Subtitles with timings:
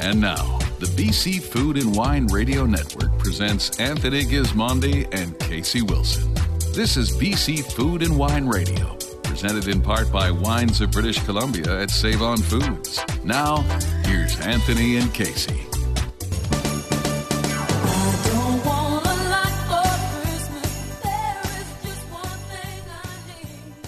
[0.00, 6.32] And now, the BC Food and Wine Radio Network presents Anthony Gismondi and Casey Wilson.
[6.72, 11.80] This is BC Food and Wine Radio, presented in part by Wines of British Columbia
[11.82, 13.00] at Save On Foods.
[13.24, 13.62] Now,
[14.04, 15.64] here's Anthony and Casey.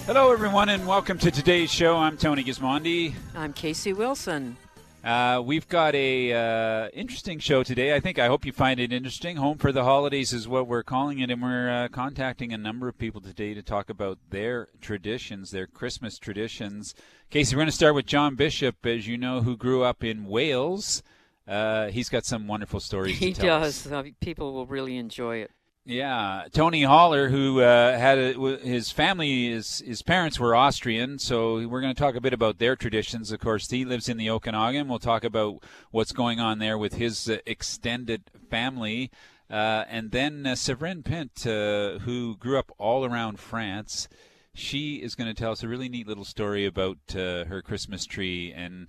[0.05, 1.95] Hello, everyone, and welcome to today's show.
[1.95, 3.13] I'm Tony Gismondi.
[3.33, 4.57] I'm Casey Wilson.
[5.03, 7.95] Uh, we've got a uh, interesting show today.
[7.95, 9.37] I think I hope you find it interesting.
[9.37, 12.87] Home for the holidays is what we're calling it, and we're uh, contacting a number
[12.87, 16.93] of people today to talk about their traditions, their Christmas traditions.
[17.31, 20.25] Casey, we're going to start with John Bishop, as you know, who grew up in
[20.25, 21.01] Wales.
[21.47, 23.17] Uh, he's got some wonderful stories.
[23.17, 23.91] He does.
[23.91, 25.51] Uh, people will really enjoy it.
[25.83, 31.67] Yeah, Tony Holler, who uh, had a, his family, his his parents were Austrian, so
[31.67, 33.31] we're going to talk a bit about their traditions.
[33.31, 34.87] Of course, he lives in the Okanagan.
[34.87, 39.09] We'll talk about what's going on there with his uh, extended family,
[39.49, 44.07] uh, and then uh, Séverine Pinte, uh, who grew up all around France.
[44.53, 48.05] She is going to tell us a really neat little story about uh, her Christmas
[48.05, 48.87] tree and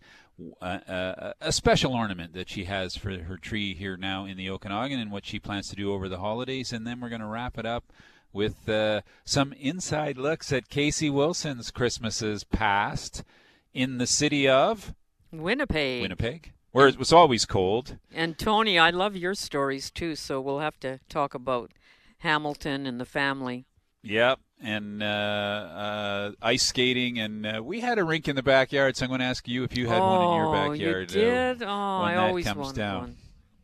[0.60, 4.98] a, a, special ornament that she has for her tree here now in the Okanagan
[4.98, 6.72] and what she plans to do over the holidays.
[6.72, 7.84] And then we're going to wrap it up
[8.32, 13.24] with uh, some inside looks at Casey Wilson's Christmases past
[13.74, 14.94] in the city of
[15.30, 16.02] Winnipeg.
[16.02, 16.52] Winnipeg.
[16.72, 17.98] Where it was always cold.
[18.12, 21.72] And Tony, I love your stories too, so we'll have to talk about
[22.18, 23.66] Hamilton and the family.
[24.02, 28.96] Yep, and uh, uh, ice skating, and uh, we had a rink in the backyard.
[28.96, 31.10] So I'm going to ask you if you had oh, one in your backyard.
[31.12, 31.62] You did?
[31.62, 33.00] oh, I always comes wanted down.
[33.00, 33.16] one.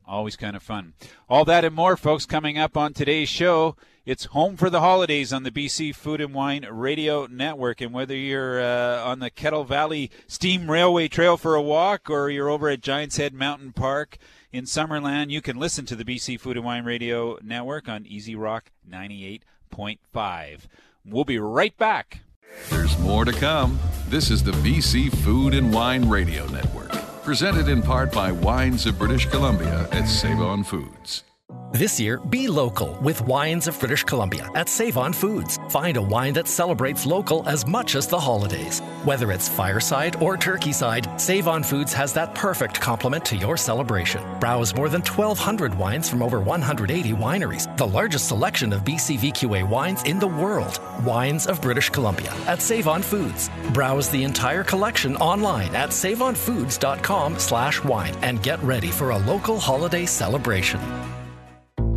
[0.07, 0.95] Always kind of fun.
[1.29, 3.77] All that and more, folks, coming up on today's show.
[4.07, 7.83] It's home for the holidays on the BC Food and Wine Radio Network.
[7.83, 12.31] And whether you're uh, on the Kettle Valley Steam Railway Trail for a walk or
[12.31, 14.17] you're over at Giants Head Mountain Park
[14.51, 18.35] in Summerland, you can listen to the BC Food and Wine Radio Network on Easy
[18.35, 20.61] Rock 98.5.
[21.11, 22.21] We'll be right back.
[22.69, 23.79] There's more to come.
[24.09, 26.93] This is the BC Food and Wine Radio Network,
[27.23, 31.25] presented in part by Wines of British Columbia at Save On Foods.
[31.73, 35.59] This year, be local with Wines of British Columbia at Save On Foods.
[35.69, 38.81] Find a wine that celebrates local as much as the holidays.
[39.05, 43.57] Whether it's fireside or turkey side, Save On Foods has that perfect complement to your
[43.57, 44.25] celebration.
[44.41, 50.03] Browse more than 1,200 wines from over 180 wineries, the largest selection of BCVQA wines
[50.03, 50.81] in the world.
[51.05, 53.51] Wines of British Columbia at Save On Foods.
[53.73, 59.61] Browse the entire collection online at saveonfoods.com slash wine and get ready for a local
[59.61, 60.81] holiday celebration.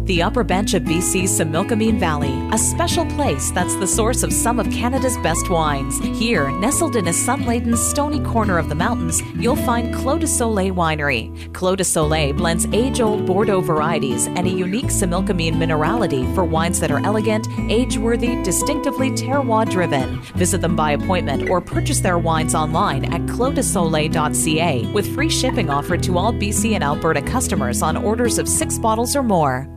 [0.06, 4.60] The upper bench of BC's Similkameen Valley, a special place that's the source of some
[4.60, 6.00] of Canada's best wines.
[6.00, 10.28] Here, nestled in a sun laden, stony corner of the mountains, you'll find Clos de
[10.28, 11.54] Soleil Winery.
[11.54, 16.80] Clos de Soleil blends age old Bordeaux varieties and a unique Similkameen minerality for wines
[16.80, 20.20] that are elegant, age worthy, distinctively terroir driven.
[20.36, 26.02] Visit them by appointment or purchase their wines online at closdesoleil.ca with free shipping offered
[26.02, 29.70] to all BC and Alberta customers on orders of six bottles or more.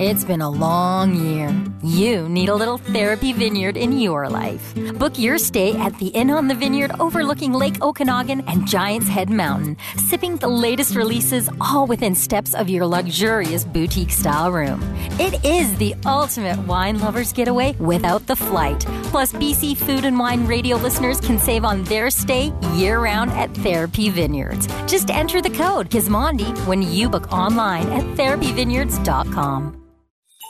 [0.00, 1.54] It's been a long year.
[1.84, 4.74] You need a little therapy vineyard in your life.
[4.94, 9.28] Book your stay at the Inn on the Vineyard overlooking Lake Okanagan and Giants Head
[9.28, 9.76] Mountain,
[10.08, 14.80] sipping the latest releases all within steps of your luxurious boutique style room.
[15.20, 18.80] It is the ultimate wine lover's getaway without the flight.
[19.10, 23.54] Plus, BC Food and Wine radio listeners can save on their stay year round at
[23.56, 24.66] Therapy Vineyards.
[24.86, 29.76] Just enter the code Gismondi when you book online at therapyvineyards.com.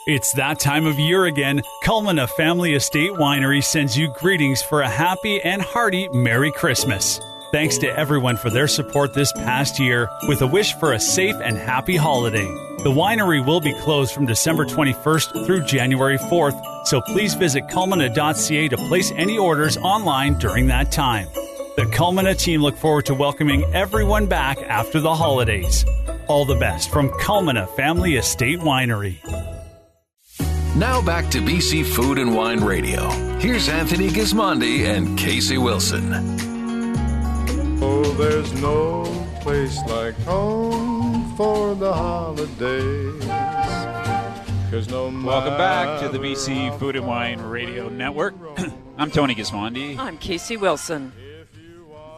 [0.07, 1.61] It's that time of year again.
[1.83, 7.21] Culmina Family Estate Winery sends you greetings for a happy and hearty Merry Christmas.
[7.51, 11.35] Thanks to everyone for their support this past year, with a wish for a safe
[11.35, 12.47] and happy holiday.
[12.79, 18.69] The winery will be closed from December 21st through January 4th, so please visit culmina.ca
[18.69, 21.27] to place any orders online during that time.
[21.75, 25.85] The Culmina team look forward to welcoming everyone back after the holidays.
[26.25, 29.60] All the best from Culmina Family Estate Winery.
[30.75, 33.09] Now back to BC Food and Wine Radio.
[33.39, 36.13] Here's Anthony Gismondi and Casey Wilson.
[37.83, 39.03] Oh, there's no
[39.41, 43.21] place like home for the holidays.
[44.71, 48.33] Cause no Welcome back to the BC Food and Wine Radio Network.
[48.97, 49.97] I'm Tony Gismondi.
[49.97, 51.11] I'm Casey Wilson.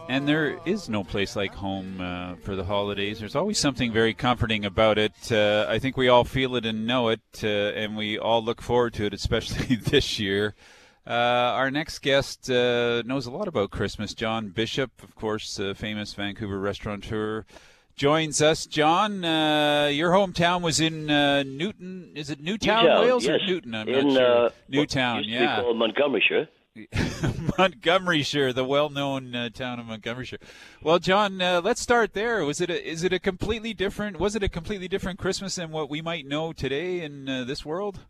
[0.08, 3.20] And there is no place like home uh, for the holidays.
[3.20, 5.32] There's always something very comforting about it.
[5.32, 8.60] Uh, I think we all feel it and know it, uh, and we all look
[8.60, 10.54] forward to it, especially this year.
[11.06, 14.14] Uh, our next guest uh, knows a lot about Christmas.
[14.14, 17.44] John Bishop, of course, famous Vancouver restaurateur,
[17.96, 18.66] joins us.
[18.66, 22.12] John, uh, your hometown was in uh, Newton.
[22.14, 23.40] Is it Newtown, Newtown, Wales, yes.
[23.40, 23.74] or Newton?
[23.74, 24.46] I'm in not sure.
[24.46, 25.72] uh, Newtown, what used to yeah.
[25.74, 26.48] Montgomeryshire.
[27.56, 30.40] Montgomeryshire, the well-known uh, town of Montgomeryshire.
[30.82, 32.44] Well, John, uh, let's start there.
[32.44, 34.18] Was it a, is it a completely different?
[34.18, 37.64] Was it a completely different Christmas than what we might know today in uh, this
[37.64, 38.00] world?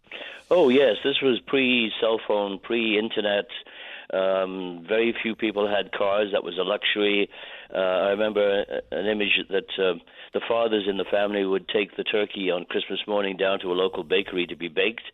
[0.50, 3.48] Oh yes, this was pre-cell phone, pre-internet.
[4.14, 6.30] Um, very few people had cars.
[6.32, 7.28] That was a luxury.
[7.74, 9.98] Uh, I remember an image that uh,
[10.32, 13.74] the fathers in the family would take the turkey on Christmas morning down to a
[13.74, 15.04] local bakery to be baked.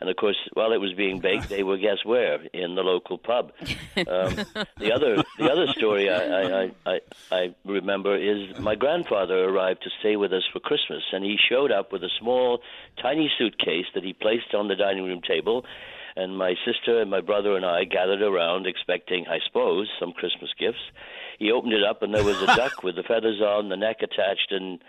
[0.00, 3.18] And of course, while it was being baked, they were guess where in the local
[3.18, 3.52] pub.
[3.96, 4.34] Um,
[4.78, 7.00] the other the other story I, I, I,
[7.30, 11.70] I remember is my grandfather arrived to stay with us for Christmas, and he showed
[11.70, 12.60] up with a small,
[13.02, 15.64] tiny suitcase that he placed on the dining room table.
[16.16, 20.50] And my sister and my brother and I gathered around, expecting, I suppose, some Christmas
[20.58, 20.80] gifts.
[21.38, 23.98] He opened it up, and there was a duck with the feathers on, the neck
[24.02, 24.80] attached, and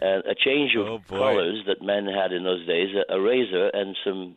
[0.00, 3.70] uh, a change of Oh, colors that men had in those days, a, a razor
[3.74, 4.36] and some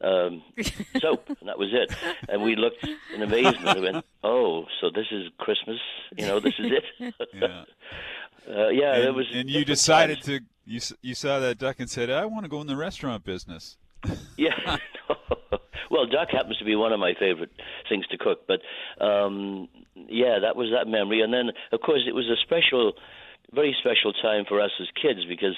[0.00, 0.42] um,
[1.00, 1.94] soap, and that was it.
[2.28, 5.78] And we looked in amazement and went, "Oh, so this is Christmas?
[6.16, 7.64] You know, this is it." Yeah.
[8.48, 9.26] uh, yeah, and, it was.
[9.32, 10.26] and you decided times.
[10.26, 13.24] to you you saw that duck and said, "I want to go in the restaurant
[13.24, 13.76] business."
[14.36, 14.76] Yeah.
[15.90, 17.50] well, duck happens to be one of my favorite
[17.88, 18.60] things to cook, but
[19.02, 21.22] um, yeah, that was that memory.
[21.22, 22.92] And then, of course, it was a special,
[23.52, 25.56] very special time for us as kids because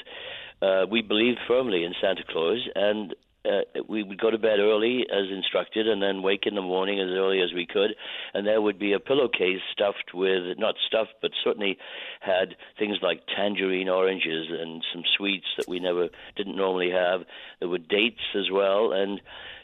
[0.62, 3.15] uh, we believed firmly in Santa Claus, and
[3.47, 7.01] uh, we would go to bed early as instructed, and then wake in the morning
[7.01, 7.95] as early as we could,
[8.35, 11.79] and there would be a pillowcase stuffed with not stuffed, but certainly
[12.21, 17.23] had things like tangerine oranges and some sweets that we never didn't normally have.
[17.61, 19.21] There were dates as well, and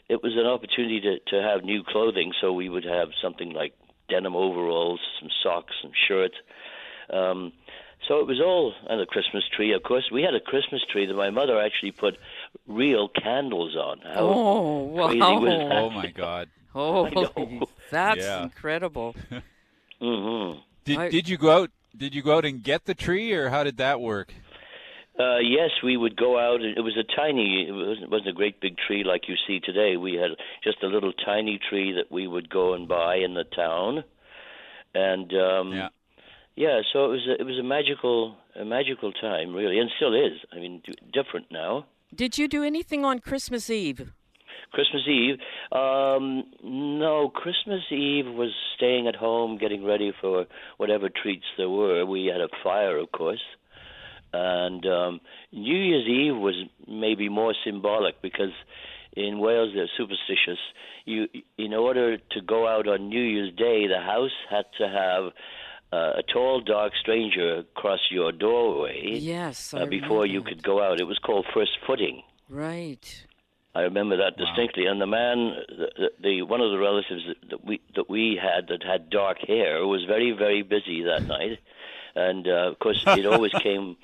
[0.09, 2.33] it was an opportunity to to have new clothing.
[2.41, 3.73] So we would have something like
[4.09, 6.35] denim overalls, some socks, some shirts.
[7.09, 7.53] Um,
[8.07, 9.71] so it was all on the Christmas tree.
[9.73, 12.17] Of course, we had a Christmas tree that my mother actually put
[12.67, 13.99] real candles on.
[14.03, 15.39] How Oh, crazy wow.
[15.39, 15.71] was that?
[15.83, 16.49] Oh my God!
[16.75, 17.07] Oh,
[17.91, 18.43] that's Yeah.
[18.43, 19.15] incredible.
[20.01, 20.53] hmm
[20.85, 21.69] Did I- did you go out?
[21.95, 24.33] Did you go out and get the tree, or how did that work?
[25.19, 26.61] Uh, yes, we would go out.
[26.61, 27.67] and It was a tiny.
[27.69, 29.95] It wasn't, wasn't a great big tree like you see today.
[29.95, 30.31] We had
[30.63, 34.03] just a little tiny tree that we would go and buy in the town,
[34.95, 35.89] and um, Yeah.
[36.55, 36.81] yeah.
[36.91, 40.39] So it was a, it was a magical a magical time, really, and still is.
[40.51, 40.81] I mean,
[41.13, 41.85] different now.
[42.13, 44.11] Did you do anything on Christmas Eve?
[44.71, 45.35] Christmas Eve.
[45.71, 50.45] Um, no, Christmas Eve was staying at home, getting ready for
[50.77, 52.05] whatever treats there were.
[52.05, 53.41] We had a fire, of course.
[54.33, 55.21] And um,
[55.51, 56.55] New Year's Eve was
[56.87, 58.51] maybe more symbolic because
[59.15, 60.59] in Wales they're superstitious.
[61.05, 61.27] You,
[61.57, 65.31] in order to go out on New Year's Day, the house had to have
[65.93, 70.47] uh, a tall, dark stranger cross your doorway Yes, I uh, before you that.
[70.49, 70.99] could go out.
[70.99, 72.23] It was called first footing.
[72.49, 73.25] Right.
[73.75, 74.85] I remember that distinctly.
[74.85, 75.37] And the man,
[75.67, 79.09] the, the, the one of the relatives that, that we that we had that had
[79.09, 81.59] dark hair was very very busy that night,
[82.15, 83.97] and uh, of course it always came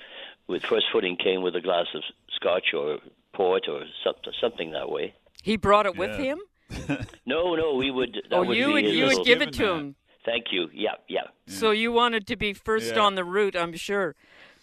[0.48, 2.02] with first footing came with a glass of
[2.34, 2.98] scotch or
[3.32, 5.14] port or something something that way.
[5.42, 6.38] He brought it with him?
[7.26, 8.14] No, no, we would.
[8.30, 9.78] That oh, would you be would you would give it to that.
[9.78, 9.96] him.
[10.24, 10.68] Thank you.
[10.72, 11.28] Yeah, yeah.
[11.46, 13.02] So you wanted to be first Yeah.
[13.02, 14.14] on the route, I'm sure.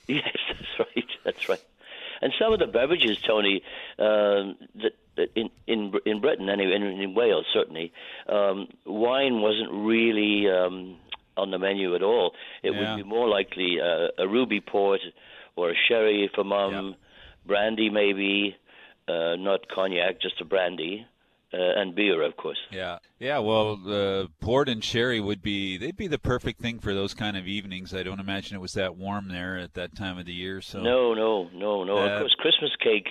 [0.07, 1.06] Yes, that's right.
[1.23, 1.61] That's right.
[2.21, 3.61] And some of the beverages, Tony,
[3.99, 7.92] um, that, that in in in Britain anyway, in, in Wales certainly,
[8.28, 10.97] um, wine wasn't really um,
[11.35, 12.33] on the menu at all.
[12.64, 12.95] It Yeah.
[12.95, 15.02] would be more likely uh, a ruby port
[15.56, 16.95] or a sherry for mum,
[17.45, 18.56] brandy maybe,
[19.07, 21.06] uh, not cognac, just a brandy,
[21.57, 22.59] uh, and beer, of course.
[22.71, 23.40] Yeah, yeah.
[23.40, 27.35] Well, uh, port and sherry would be they'd be the perfect thing for those kind
[27.37, 27.94] of evenings.
[27.94, 30.61] I don't imagine it was that warm there at that time of the year.
[30.61, 31.97] So No, no, no, no.
[31.97, 33.07] Uh, of course, Christmas cake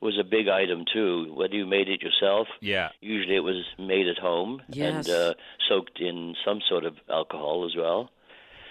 [0.00, 1.34] was a big item too.
[1.34, 5.06] Whether you made it yourself, yeah, Usually it was made at home Yes.
[5.06, 5.34] and uh,
[5.68, 8.10] soaked in some sort of alcohol as well.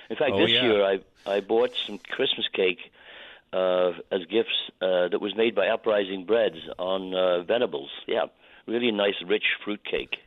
[0.10, 0.64] In fact, Oh, this yeah.
[0.64, 2.80] year I I bought some Christmas cake
[3.54, 7.90] uh, as gifts uh, that was made by Uprising Breads on uh, Venables.
[8.08, 8.26] Yeah,
[8.70, 10.18] really nice, rich fruit cake.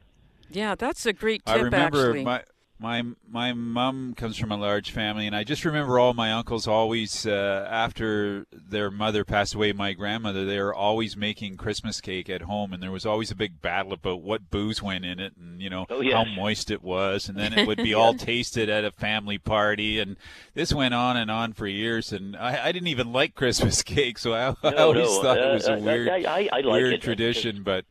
[0.51, 2.25] Yeah, that's a great tip, I remember actually.
[2.25, 2.43] my
[2.79, 6.67] my my mom comes from a large family, and I just remember all my uncles
[6.67, 12.29] always uh, after their mother passed away, my grandmother, they were always making Christmas cake
[12.29, 15.35] at home, and there was always a big battle about what booze went in it,
[15.37, 16.13] and you know Oh, yes.
[16.15, 20.01] how moist it was, and then it would be all tasted at a family party,
[20.01, 20.17] and
[20.55, 24.19] this went on and on for years, and I, I didn't even like Christmas cake,
[24.19, 26.61] so I, I always no, thought it uh, was a uh, weird I, I, I
[26.63, 27.01] like weird it.
[27.01, 27.85] tradition, but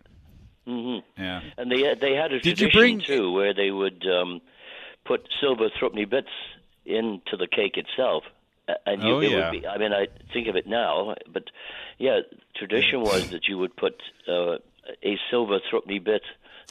[0.66, 1.42] hmm yeah.
[1.58, 4.42] And they they had a Did tradition bring- too, where they would um,
[5.06, 6.30] put silver threepenny bits
[6.86, 8.24] into the cake itself,
[8.86, 9.52] and you, Oh, it yeah.
[9.52, 9.68] would be.
[9.68, 11.44] I mean, I think of it now, but
[11.98, 12.20] yeah,
[12.56, 14.58] tradition was that you would put uh,
[15.04, 16.24] a silver threepenny bit,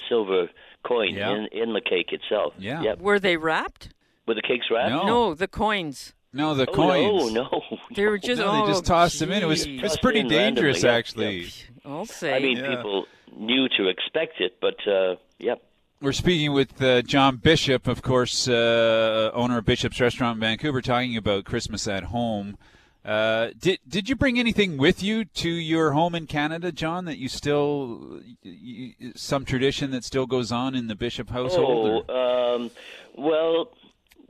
[0.09, 0.49] silver
[0.85, 1.31] coin Yeah.
[1.33, 2.55] in in the cake itself.
[2.59, 2.83] Yeah.
[2.83, 3.01] Yep.
[3.01, 3.91] Were they wrapped?
[4.27, 4.91] Were the cakes wrapped?
[4.91, 5.07] No.
[5.07, 6.13] No, the coins.
[6.33, 7.33] No, the Oh, coins.
[7.33, 7.79] No, no.
[7.97, 8.41] They were just.
[8.41, 9.43] No, oh, they just tossed them in.
[9.43, 9.79] It was gee.
[9.79, 11.49] it was pretty in randomly, dangerous, yeah, actually.
[11.85, 12.35] I'll say.
[12.37, 12.77] I mean, Yeah.
[12.77, 13.07] people
[13.37, 15.63] knew to expect it, but uh, yep.
[16.03, 20.81] We're speaking with uh, John Bishop, of course, uh, owner of Bishop's Restaurant in Vancouver,
[20.81, 22.57] talking about Christmas at home.
[23.05, 27.07] Uh, did did you bring anything with you to your home in Canada, John?
[27.07, 32.05] That you still you, some tradition that still goes on in the Bishop household?
[32.09, 32.71] Oh, um,
[33.17, 33.71] well,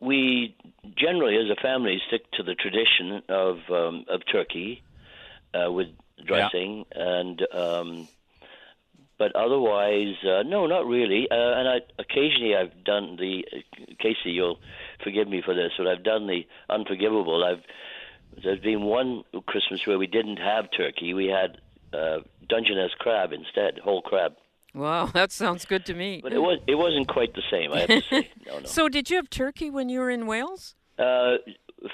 [0.00, 0.56] we
[0.96, 4.82] generally, as a family, stick to the tradition of um, of turkey
[5.52, 5.88] uh, with
[6.24, 8.08] dressing, and um,
[9.20, 11.28] but otherwise, uh, no, not really.
[11.30, 13.44] Uh, and I occasionally I've done the
[13.98, 14.30] Casey.
[14.30, 14.58] You'll
[15.04, 17.44] forgive me for this, but I've done the unforgivable.
[17.44, 17.62] I've
[18.42, 21.12] there's been one Christmas where we didn't have turkey.
[21.12, 21.58] We had
[21.92, 24.36] uh, Dungeness crab instead, whole crab.
[24.72, 26.20] wow, that sounds good to me.
[26.22, 27.74] But it was it wasn't quite the same.
[27.74, 28.30] I have to say.
[28.46, 28.64] No, no.
[28.64, 30.76] So, did you have turkey when you were in Wales?
[30.98, 31.36] Uh,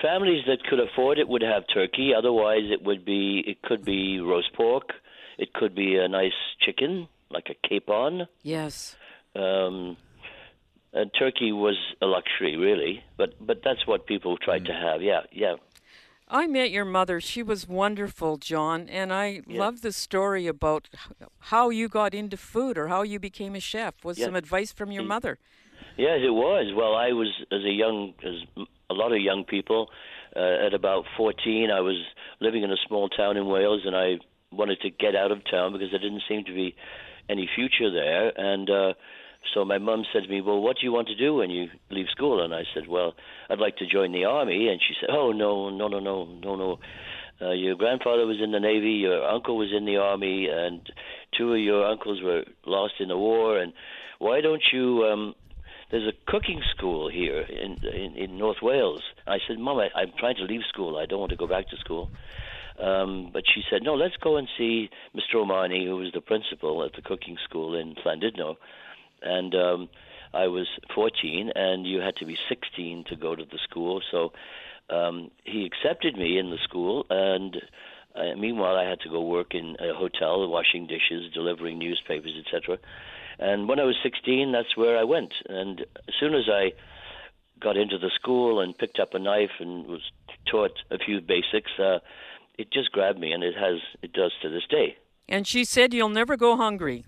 [0.01, 2.13] families that could afford it would have turkey.
[2.17, 4.91] Otherwise, it would be it could be roast pork.
[5.39, 8.27] It could be a nice chicken, like a capon.
[8.43, 8.97] Yes.
[9.35, 9.97] Um,
[10.93, 13.03] and turkey was a luxury, really.
[13.17, 14.67] But but that's what people tried Mm.
[14.67, 15.03] to have.
[15.03, 15.57] Yeah, yeah.
[16.29, 17.21] I met your mother.
[17.21, 20.89] She was wonderful, John, and I love the story about
[21.39, 24.05] how you got into food or how you became a chef.
[24.05, 24.25] Was Yeah.
[24.27, 25.39] some advice from your mother?
[25.97, 26.73] Yes, it was.
[26.75, 29.91] Well, I was as a young as a lot of young people.
[30.35, 31.97] Uh, at about 14, I was
[32.41, 34.19] living in a small town in Wales, and I
[34.51, 36.75] wanted to get out of town because there didn't seem to be
[37.29, 38.33] any future there.
[38.37, 38.93] And uh,
[39.55, 41.69] so my mum said to me, "Well, what do you want to do when you
[41.91, 43.15] leave school?" And I said, "Well,
[43.49, 46.57] I'd like to join the army." And she said, "Oh no, no, no, no, no,
[46.57, 46.79] no."
[47.39, 48.93] Uh, your grandfather was in the navy.
[48.93, 50.81] Your uncle was in the army, and
[51.37, 53.59] two of your uncles were lost in the war.
[53.59, 53.73] And
[54.19, 55.35] why don't you um,
[55.91, 59.03] there's a cooking school here in in, in North Wales.
[59.27, 60.97] I said, Mom, I, I'm trying to leave school.
[60.97, 62.11] I don't want to go back to school.
[62.79, 65.37] Um, but she said, No, let's go and see Mr.
[65.37, 68.57] Omani, who was the principal at the cooking school in Llandudno.
[69.23, 69.89] And um,
[70.35, 74.03] I was 14, and you had to be 16 to go to the school.
[74.11, 74.33] So
[74.91, 77.57] um, he accepted me in the school, and
[78.15, 82.79] uh, meanwhile, I had to go work in a hotel, washing dishes, delivering newspapers, etc.
[83.39, 85.33] And when I was 16, that's where I went.
[85.49, 86.73] And as soon as I
[87.61, 90.01] got into the school and picked up a knife and was
[90.51, 91.99] taught a few basics, uh,
[92.59, 94.97] it just grabbed me, and it has, it does to this day.
[95.29, 97.05] And she said, You'll never go hungry.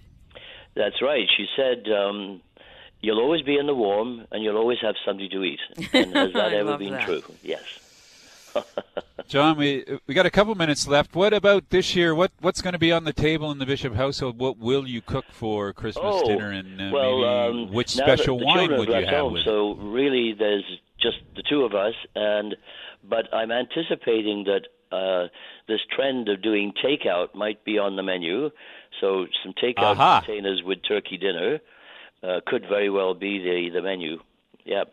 [0.78, 1.26] That's right.
[1.36, 2.40] She said, um,
[3.00, 5.60] "You'll always be in the warm, and you'll always have something to eat."
[5.92, 7.04] And has that ever been that.
[7.04, 7.22] true?
[7.42, 7.62] Yes.
[9.26, 11.16] John, we we got a couple minutes left.
[11.16, 12.14] What about this year?
[12.14, 14.38] What what's going to be on the table in the Bishop household?
[14.38, 16.52] What will you cook for Christmas oh, dinner?
[16.52, 19.44] And uh, well, maybe um, which special wine would you have home, with it?
[19.46, 20.64] So really, there's
[21.00, 22.54] just the two of us, and
[23.02, 25.28] but I'm anticipating that uh,
[25.66, 28.50] this trend of doing takeout might be on the menu.
[29.00, 30.20] So some takeout Aha.
[30.24, 31.60] containers with turkey dinner
[32.22, 34.18] uh, could very well be the the menu.
[34.64, 34.92] Yep.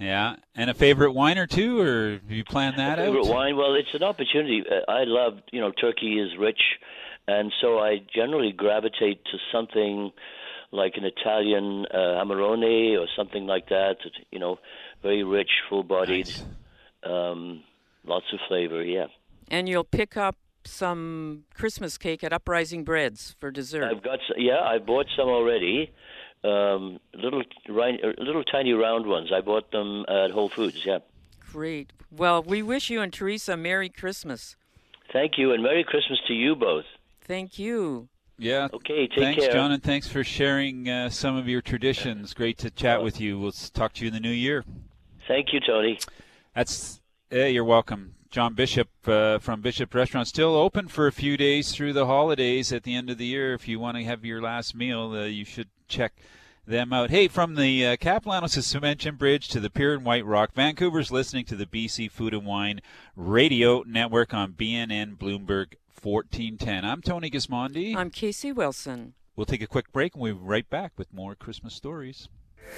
[0.00, 3.32] Yeah, and a favorite wine or two, or have you planned that favorite out?
[3.32, 3.56] wine?
[3.56, 4.64] Well, it's an opportunity.
[4.68, 6.60] Uh, I love, you know, turkey is rich,
[7.28, 10.10] and so I generally gravitate to something
[10.72, 13.98] like an Italian uh, Amarone or something like that.
[14.02, 14.58] that, You know,
[15.00, 16.42] very rich, full-bodied, Nice.
[17.04, 17.62] um,
[18.04, 18.82] lots of flavor.
[18.84, 19.06] Yeah,
[19.50, 23.84] And you'll pick up some Christmas cake at Uprising Breads for dessert.
[23.84, 24.14] I've got.
[24.20, 25.92] s- Yeah, I bought some already.
[26.42, 27.82] Um, little, uh,
[28.18, 29.30] little tiny round ones.
[29.34, 30.84] I bought them at Whole Foods.
[30.84, 30.98] Yeah.
[31.52, 31.92] Great.
[32.10, 34.56] Well, we wish you and Teresa a Merry Christmas.
[35.12, 36.84] Thank you, and Merry Christmas to you both.
[37.22, 38.08] Thank you.
[38.38, 38.68] Yeah.
[38.74, 39.52] Okay, take Thanks, care.
[39.52, 42.34] John, and thanks for sharing uh, some of your traditions.
[42.34, 43.38] Great to chat with you.
[43.38, 44.64] We'll talk to you in the new year.
[45.28, 45.98] Thank you, Tony.
[46.54, 48.16] That's yeah, you're welcome.
[48.34, 52.72] John Bishop uh, from Bishop Restaurant still open for a few days through the holidays
[52.72, 53.54] at the end of the year.
[53.54, 56.14] If you want to have your last meal, uh, you should check
[56.66, 57.10] them out.
[57.10, 61.44] Hey, from the uh, Capilanos Suspension Bridge to the Pier in White Rock, Vancouver's listening
[61.44, 62.80] to the BC Food and Wine
[63.14, 66.84] Radio Network on BNN Bloomberg 1410.
[66.84, 67.94] I'm Tony Gismondi.
[67.94, 69.14] I'm Casey Wilson.
[69.36, 72.28] We'll take a quick break and we'll be right back with more Christmas stories.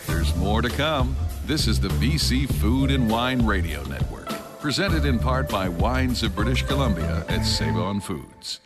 [0.07, 1.17] There's more to come.
[1.47, 4.29] This is the BC Food and Wine Radio Network,
[4.67, 8.66] presented in part by Wines of British Columbia at Save On Foods.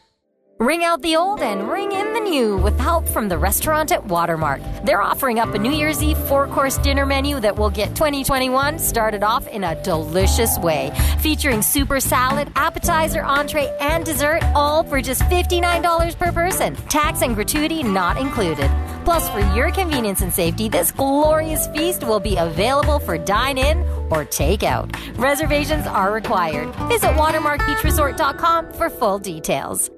[0.61, 4.05] Ring out the old and ring in the new with help from the restaurant at
[4.05, 4.61] Watermark.
[4.85, 8.79] They're offering up a New Year's Eve four course dinner menu that will get 2021
[8.79, 15.01] started off in a delicious way, featuring super salad, appetizer, entree, and dessert, all for
[15.01, 16.77] just $59 per person.
[16.91, 18.71] Tax and gratuity not included.
[19.07, 23.79] Plus, for your convenience and safety, this glorious feast will be available for dine in
[24.11, 24.95] or take out.
[25.17, 26.69] Reservations are required.
[26.91, 29.91] Visit watermarkbeachresort.com for full details.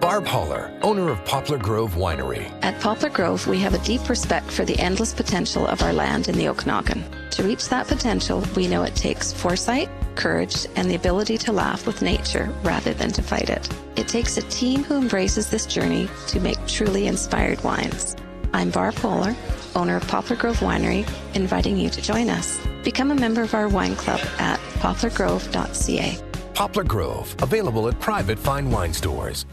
[0.00, 2.50] Barb Holler, owner of Poplar Grove Winery.
[2.62, 6.26] At Poplar Grove, we have a deep respect for the endless potential of our land
[6.26, 7.04] in the Okanagan.
[7.32, 11.86] To reach that potential, we know it takes foresight, courage, and the ability to laugh
[11.86, 13.68] with nature rather than to fight it.
[13.96, 18.16] It takes a team who embraces this journey to make truly inspired wines.
[18.54, 19.36] I'm Barb Holler,
[19.76, 22.58] owner of Poplar Grove Winery, inviting you to join us.
[22.84, 26.18] Become a member of our wine club at poplargrove.ca.
[26.54, 29.44] Poplar Grove, available at private fine wine stores.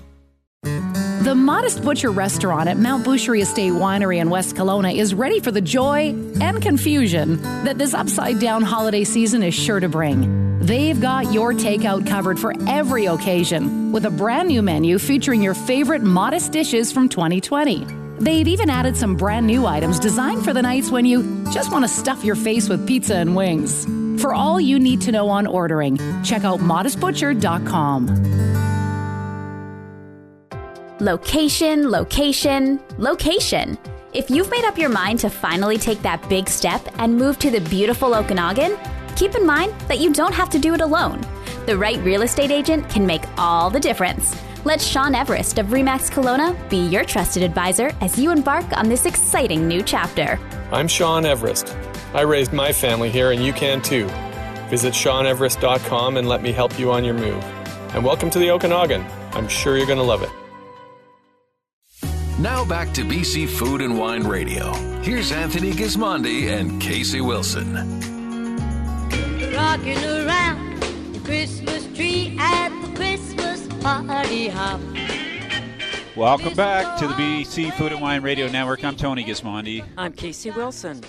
[0.64, 5.52] The Modest Butcher restaurant at Mount Boucherie Estate Winery in West Kelowna is ready for
[5.52, 10.60] the joy and confusion that this upside down holiday season is sure to bring.
[10.60, 15.54] They've got your takeout covered for every occasion with a brand new menu featuring your
[15.54, 17.86] favorite modest dishes from 2020.
[18.20, 21.84] They've even added some brand new items designed for the nights when you just want
[21.84, 23.86] to stuff your face with pizza and wings.
[24.22, 28.47] For all you need to know on ordering, check out modestbutcher.com.
[31.00, 33.78] Location, location, location.
[34.14, 37.52] If you've made up your mind to finally take that big step and move to
[37.52, 38.76] the beautiful Okanagan,
[39.16, 41.22] keep in mind that you don't have to do it alone.
[41.68, 44.36] The right real estate agent can make all the difference.
[44.66, 49.06] Let Sean Everest of Remax Kelowna be your trusted advisor as you embark on this
[49.06, 50.40] exciting new chapter.
[50.72, 51.78] I'm Sean Everest.
[52.16, 54.08] I raised my family here and you can too.
[54.72, 57.44] Visit SeanEverest.com and let me help you on your move.
[57.94, 59.06] And welcome to the Okanagan.
[59.34, 60.30] I'm sure you're going to love it.
[62.40, 64.72] Now back to BC Food and Wine Radio.
[65.02, 67.74] Here's Anthony Gismondi and Casey Wilson.
[69.56, 70.80] Rocking around
[71.14, 74.80] the Christmas tree at the Christmas party hop.
[76.16, 78.84] Welcome back to the BC Food and Wine Radio Network.
[78.84, 79.84] I'm Tony Gismondi.
[79.98, 81.02] I'm Casey Wilson.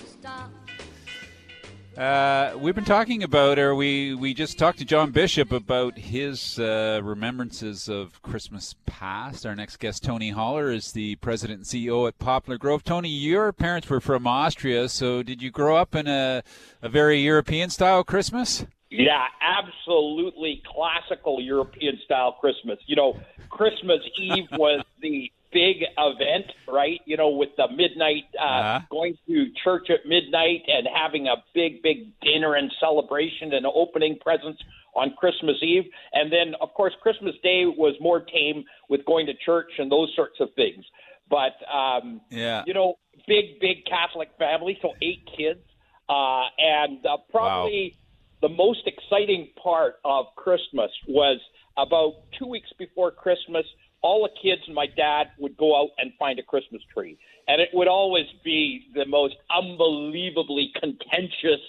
[1.99, 6.57] Uh, we've been talking about, or we, we just talked to John Bishop about his
[6.57, 9.45] uh, remembrances of Christmas past.
[9.45, 12.85] Our next guest, Tony Holler, is the president and CEO at Poplar Grove.
[12.85, 16.41] Tony, your parents were from Austria, so did you grow up in a,
[16.81, 18.65] a very European style Christmas?
[18.89, 22.79] Yeah, absolutely classical European style Christmas.
[22.85, 26.99] You know, Christmas Eve was the big event, right?
[27.05, 28.79] You know, with the midnight, uh, uh-huh.
[28.91, 34.17] going to church at midnight and having a big, big dinner and celebration and opening
[34.19, 34.61] presents
[34.95, 35.85] on Christmas Eve.
[36.13, 40.11] And then, of course, Christmas Day was more tame with going to church and those
[40.15, 40.85] sorts of things.
[41.29, 42.63] But, um, yeah.
[42.65, 42.95] you know,
[43.27, 45.59] big, big Catholic family, so eight kids.
[46.07, 47.95] Uh, and uh, probably
[48.41, 48.49] wow.
[48.49, 51.39] the most exciting part of Christmas was
[51.77, 53.65] about two weeks before Christmas
[54.01, 57.17] all the kids and my dad would go out and find a Christmas tree.
[57.47, 61.61] And it would always be the most unbelievably contentious,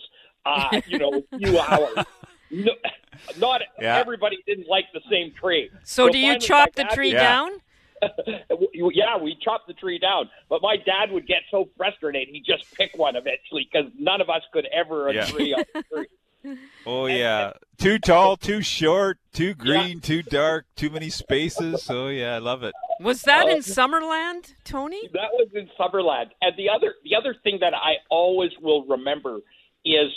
[0.45, 2.05] uh, you know, few hours.
[2.51, 2.73] No,
[3.39, 3.97] not yeah.
[3.97, 5.71] everybody didn't like the same tree.
[5.85, 7.21] So, so do you chop the tree yeah.
[7.21, 7.51] down?
[8.75, 10.31] yeah, we chopped the tree down.
[10.49, 14.31] But my dad would get so frustrated, he'd just pick one eventually because none of
[14.31, 15.57] us could ever agree yeah.
[15.57, 16.07] on the tree.
[16.87, 20.03] Oh yeah, too tall, too short, too green, yeah.
[20.03, 21.89] too dark, too many spaces.
[21.91, 22.75] Oh yeah, I love it.
[23.01, 25.01] Was that in Summerland, Tony?
[25.13, 26.31] That was in Summerland.
[26.43, 29.41] And the other the other thing that I always will remember
[29.85, 30.11] is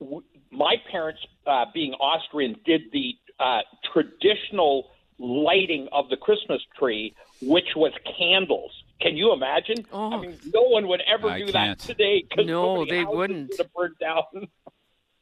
[0.00, 3.60] w- my parents, uh, being Austrian, did the uh,
[3.92, 8.70] traditional lighting of the Christmas tree, which was candles.
[9.00, 9.84] Can you imagine?
[9.92, 10.12] Oh.
[10.12, 11.78] I mean, no one would ever I do can't.
[11.78, 12.24] that today.
[12.38, 13.50] No, they wouldn't.
[13.50, 14.22] Would have burned down.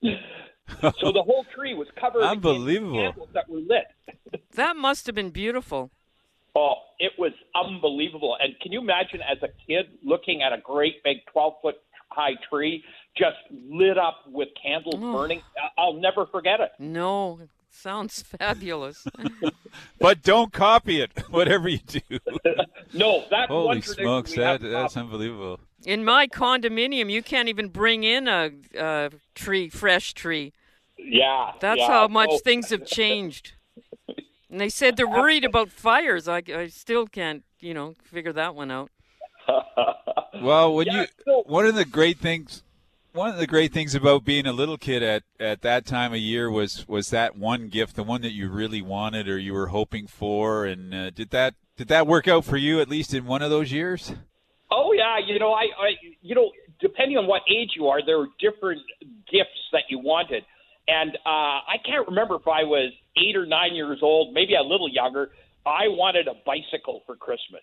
[0.04, 2.98] so the whole tree was covered Unbelievable.
[2.98, 3.84] in candles that were lit.
[4.54, 5.90] that must have been beautiful.
[6.56, 8.36] Oh, it was unbelievable.
[8.40, 11.74] And can you imagine as a kid looking at a great big 12 foot
[12.10, 12.84] high tree
[13.16, 15.12] just lit up with candles oh.
[15.12, 15.42] burning?
[15.76, 16.70] I'll never forget it.
[16.78, 17.40] No,
[17.70, 19.04] sounds fabulous.
[19.98, 22.00] but don't copy it, whatever you do.
[22.92, 25.58] no, that's Holy smokes, that, that's unbelievable.
[25.84, 30.52] In my condominium, you can't even bring in a, a tree, fresh tree.
[30.96, 31.52] Yeah.
[31.60, 31.88] That's yeah.
[31.88, 32.38] how much oh.
[32.44, 33.52] things have changed.
[34.50, 36.28] And they said they're worried about fires.
[36.28, 38.90] I, I still can't, you know, figure that one out.
[40.42, 42.62] well, when yeah, you so, one of the great things
[43.14, 46.18] one of the great things about being a little kid at, at that time of
[46.18, 49.68] year was was that one gift, the one that you really wanted or you were
[49.68, 53.24] hoping for, and uh, did that did that work out for you at least in
[53.24, 54.14] one of those years?
[54.74, 58.18] Oh yeah, you know, I, I you know, depending on what age you are, there
[58.18, 58.82] were different
[59.30, 60.44] gifts that you wanted,
[60.88, 64.62] and uh, I can't remember if I was eight or nine years old, maybe a
[64.62, 65.30] little younger.
[65.64, 67.62] I wanted a bicycle for Christmas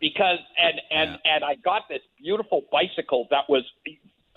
[0.00, 1.34] because and and yeah.
[1.34, 3.64] and I got this beautiful bicycle that was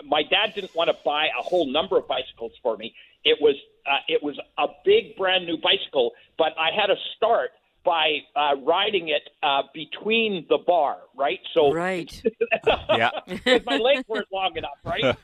[0.04, 2.92] my dad didn't want to buy a whole number of bicycles for me.
[3.24, 3.54] It was
[3.86, 7.50] uh, it was a big brand new bicycle, but I had to start
[7.84, 11.40] by uh, riding it uh, between the bar, right?
[11.54, 12.22] So right,
[12.90, 13.10] yeah,
[13.66, 15.02] my legs weren't long enough, right?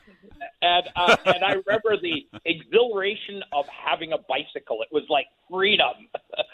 [0.61, 4.81] and uh, and I remember the exhilaration of having a bicycle.
[4.81, 6.09] It was like freedom.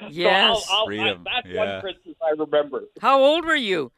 [0.10, 1.26] Yes, so I'll, I'll, freedom.
[1.28, 1.74] I, that's yeah.
[1.74, 2.84] one Christmas I remember.
[3.02, 3.92] How old were you?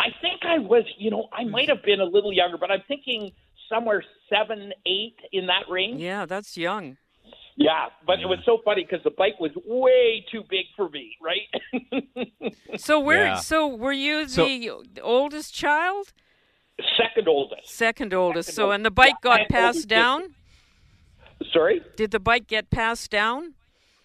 [0.00, 2.82] I think I was, you know, I might have been a little younger, but I'm
[2.86, 3.32] thinking
[3.68, 6.00] somewhere seven, eight in that range.
[6.00, 6.98] Yeah, that's young.
[7.58, 8.26] Yeah, but yeah.
[8.26, 12.52] it was so funny because the bike was way too big for me, right?
[12.76, 13.26] so where?
[13.26, 13.38] Yeah.
[13.40, 16.12] So were you the so, oldest child?
[16.96, 17.68] Second oldest.
[17.68, 18.50] Second oldest.
[18.50, 18.76] Second so, oldest.
[18.76, 20.36] and the bike yeah, got passed down.
[21.52, 21.82] Sorry.
[21.96, 23.54] Did the bike get passed down?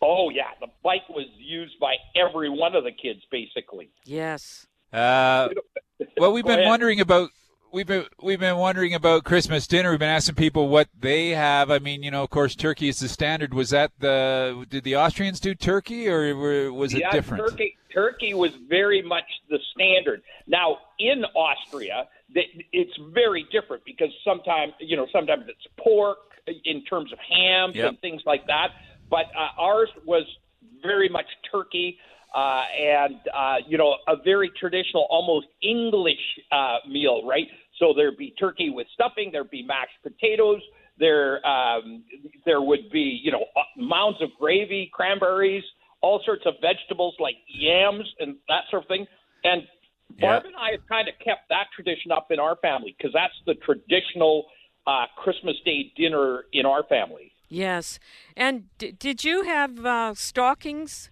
[0.02, 3.92] Oh yeah, the bike was used by every one of the kids, basically.
[4.04, 4.66] Yes.
[4.92, 5.50] Uh,
[6.18, 6.68] well, we've been ahead.
[6.68, 7.30] wondering about
[7.74, 9.90] we've been we've been wondering about Christmas dinner.
[9.90, 11.72] We've been asking people what they have.
[11.72, 13.54] I mean, you know, of course, turkey is the standard.
[13.54, 17.50] Was that the did the Austrians do turkey, or was it yeah, different?
[17.50, 20.22] Turkey turkey was very much the standard.
[20.48, 26.20] Now in Austria, it's very different because sometimes you know sometimes it's pork
[26.66, 27.90] in terms of hams yep.
[27.90, 28.70] and things like that.
[29.10, 30.24] But uh, ours was
[30.82, 31.98] very much turkey.
[32.36, 36.18] Uh, and uh, you know a very traditional, almost English
[36.52, 37.48] uh, meal, right?
[37.80, 40.62] So there'd be turkey with stuffing, there'd be mashed potatoes,
[41.00, 42.04] there um,
[42.46, 43.46] there would be you know
[43.78, 45.64] mounds of gravy, cranberries,
[46.02, 49.08] all sorts of vegetables like yams and that sort of thing.
[49.44, 49.64] And
[50.20, 53.34] Barb and I have kind of kept that tradition up in our family because that's
[53.46, 54.46] the traditional
[54.86, 57.32] uh, Christmas Day dinner in our family.
[57.50, 58.00] Yes.
[58.36, 61.10] And d- did you have uh, stockings,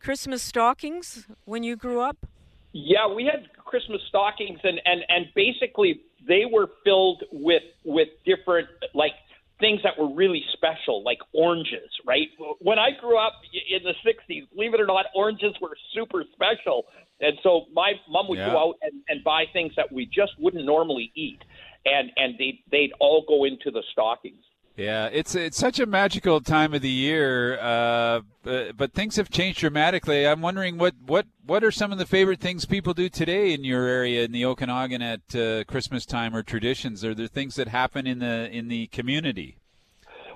[0.00, 2.26] Christmas stockings, when you grew up?
[2.72, 8.68] Yeah, we had Christmas stockings, and and and basically they were filled with with different
[8.94, 9.12] like
[9.60, 12.28] things that were really special, like oranges, right?
[12.60, 16.84] When I grew up in the 60s, believe it or not, oranges were super special.
[17.20, 18.50] And so my mom would yeah.
[18.50, 21.40] go out and, and buy things that we just wouldn't normally eat.
[21.84, 24.44] And, and they, they'd all go into the stockings.
[24.78, 29.28] Yeah, it's it's such a magical time of the year, uh, but, but things have
[29.28, 30.24] changed dramatically.
[30.24, 33.64] I'm wondering what, what, what are some of the favorite things people do today in
[33.64, 37.04] your area in the Okanagan at uh, Christmas time or traditions?
[37.04, 39.56] Are there things that happen in the in the community?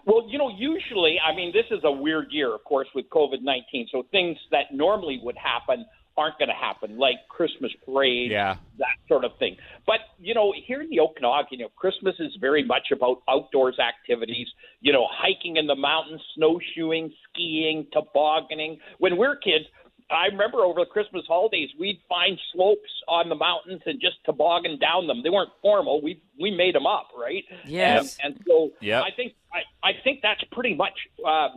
[0.07, 3.43] Well, you know, usually, I mean, this is a weird year, of course, with COVID
[3.43, 3.91] 19.
[3.93, 8.57] So things that normally would happen aren't going to happen, like Christmas parade, yeah.
[8.79, 9.57] that sort of thing.
[9.87, 13.79] But you know, here in the Okanagan, you know, Christmas is very much about outdoors
[13.79, 14.49] activities.
[14.81, 18.79] You know, hiking in the mountains, snowshoeing, skiing, tobogganing.
[18.99, 19.65] When we're kids,
[20.11, 24.79] I remember over the Christmas holidays, we'd find slopes on the mountains and just toboggan
[24.79, 25.23] down them.
[25.23, 27.45] They weren't formal; we we made them up, right?
[27.67, 28.19] Yes.
[28.23, 29.05] And, and so yep.
[29.05, 30.95] I think I, I think that's pretty much
[31.27, 31.49] uh,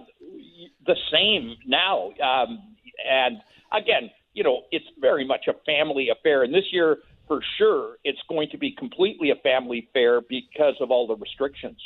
[0.86, 2.12] the same now.
[2.24, 2.76] Um,
[3.10, 3.38] and
[3.72, 6.43] again, you know, it's very much a family affair.
[6.43, 10.91] And this year, for sure, it's going to be completely a family affair because of
[10.91, 11.78] all the restrictions.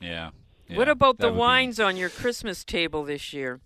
[0.00, 0.30] Yeah.
[0.68, 3.60] yeah what about the be- wines on your Christmas table this year?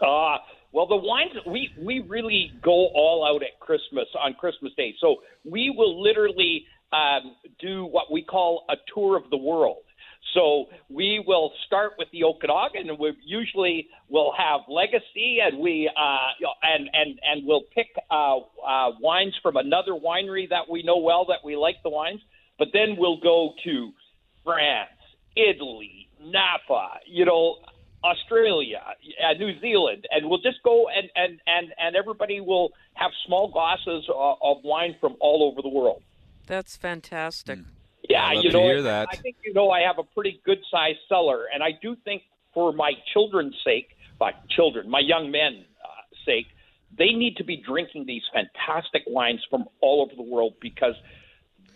[0.00, 0.36] Uh,
[0.72, 4.94] well, the wines we we really go all out at Christmas on Christmas Day.
[5.00, 9.78] So we will literally um, do what we call a tour of the world.
[10.36, 15.90] So we will start with the Okanagan, and we usually will have legacy, and we
[15.96, 20.98] uh, and and and we'll pick uh, uh, wines from another winery that we know
[20.98, 22.20] well that we like the wines.
[22.58, 23.92] But then we'll go to
[24.44, 24.90] France,
[25.36, 27.56] Italy, Napa, you know,
[28.04, 33.10] Australia, uh, New Zealand, and we'll just go and and and and everybody will have
[33.26, 36.02] small glasses uh, of wine from all over the world.
[36.46, 37.60] That's fantastic.
[37.60, 37.75] Mm.
[38.08, 39.08] Yeah, you to know, hear that.
[39.10, 42.22] I think you know I have a pretty good sized cellar, and I do think
[42.54, 45.88] for my children's sake, my children, my young men' uh,
[46.24, 46.46] sake,
[46.96, 50.94] they need to be drinking these fantastic wines from all over the world because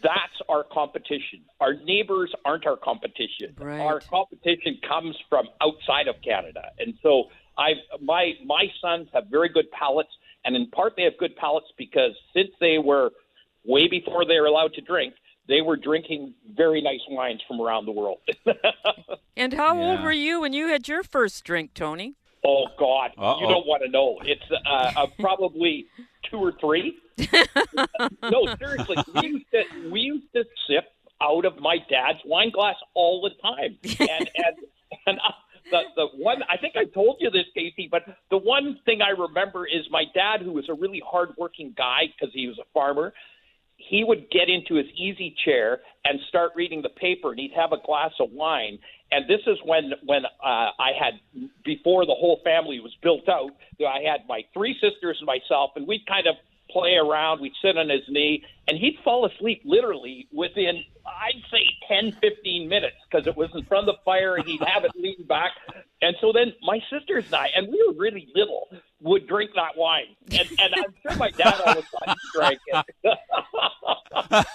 [0.02, 1.40] that's our competition.
[1.60, 3.54] Our neighbors aren't our competition.
[3.58, 3.80] Right.
[3.80, 7.24] Our competition comes from outside of Canada, and so
[7.58, 10.12] I my my sons have very good palates,
[10.44, 13.10] and in part they have good palates because since they were
[13.64, 15.14] way before they were allowed to drink,
[15.50, 18.18] they were drinking very nice wines from around the world.
[19.36, 22.14] And how old were you when you had your first drink, Tony?
[22.44, 23.40] oh God, Uh-oh.
[23.40, 24.18] you don't want to know.
[24.22, 25.86] It's uh, uh, probably
[26.30, 26.98] two or three.
[28.22, 30.84] no, seriously, we used to we used to sip
[31.22, 34.56] out of my dad's wine glass all the time, and and
[35.06, 35.18] and.
[35.18, 35.32] Uh,
[35.70, 39.10] the, the one I think I told you this, Casey, but the one thing I
[39.10, 43.12] remember is my dad, who was a really hardworking guy because he was a farmer.
[43.88, 47.72] He would get into his easy chair and start reading the paper, and he'd have
[47.72, 48.78] a glass of wine.
[49.10, 51.14] And this is when when uh, I had
[51.64, 53.50] before the whole family was built out.
[53.80, 56.36] I had my three sisters and myself, and we'd kind of
[56.72, 57.40] play around.
[57.40, 62.68] We'd sit on his knee, and he'd fall asleep literally within, I'd say, 10, 15
[62.68, 65.52] minutes because it was in front of the fire, and he'd have it lean back.
[66.02, 68.68] And so then my sisters and I, and we were really little,
[69.00, 70.16] would drink that wine.
[70.30, 72.86] And, and I'm sure my dad all the time drank it.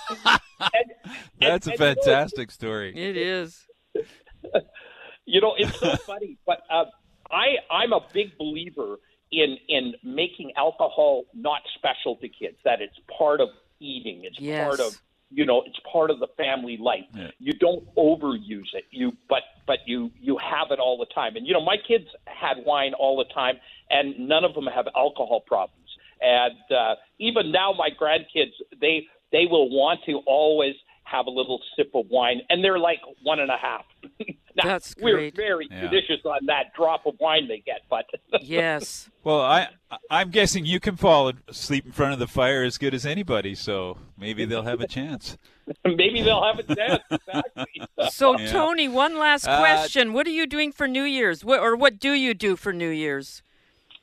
[1.39, 2.95] That's a and you know, fantastic story.
[2.95, 3.65] It is.
[5.25, 6.85] you know, it's so funny, but uh,
[7.31, 8.97] I I'm a big believer
[9.31, 12.57] in in making alcohol not special to kids.
[12.63, 14.23] That it's part of eating.
[14.23, 14.63] It's Yes.
[14.67, 14.93] part of
[15.31, 17.05] you know it's part of the family life.
[17.39, 18.85] You don't overuse it.
[18.91, 21.35] You but but you you have it all the time.
[21.35, 23.55] And you know, my kids had wine all the time,
[23.89, 25.89] and none of them have alcohol problems.
[26.21, 31.61] And uh, even now, my grandkids they they will want to always have a little
[31.75, 33.85] sip of wine, and they're like one and a half.
[34.55, 35.81] now, That's we're very Yeah.
[35.81, 38.05] judicious on that drop of wine they get, but
[38.41, 39.09] Yes.
[39.23, 39.67] Well, I
[40.09, 43.55] I'm guessing you can fall asleep in front of the fire as good as anybody,
[43.55, 45.37] so maybe they'll have a chance.
[45.85, 47.01] maybe they'll have a chance.
[47.11, 47.81] Exactly.
[48.11, 48.51] So, Yeah.
[48.51, 50.13] Tony, one last Uh, question.
[50.13, 51.43] what are you doing for New Year's?
[51.43, 53.41] What, or what do you do for New Year's?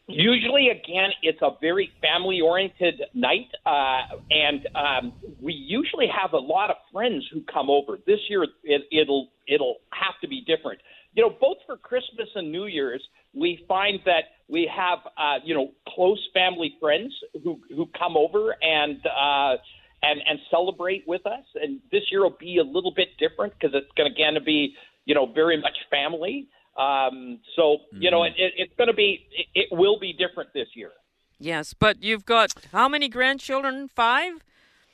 [0.08, 6.70] Usually, again, it's a very family-oriented night, uh, and um, we usually have a lot
[6.70, 7.98] of friends who come over.
[8.04, 10.80] This year, it, it'll it'll have to be different.
[11.14, 15.54] You know, both for Christmas and New Year's, we find that we have uh, you
[15.54, 18.98] know close family friends who who come over and.
[19.06, 19.56] Uh,
[20.04, 21.44] and, and celebrate with us.
[21.54, 24.40] And this year will be a little bit different because it's going to again to
[24.40, 26.48] be, you know, very much family.
[26.76, 30.52] Um, so you know, it, it, it's going to be, it, it will be different
[30.54, 30.90] this year.
[31.38, 33.88] Yes, but you've got how many grandchildren?
[33.88, 34.34] Five?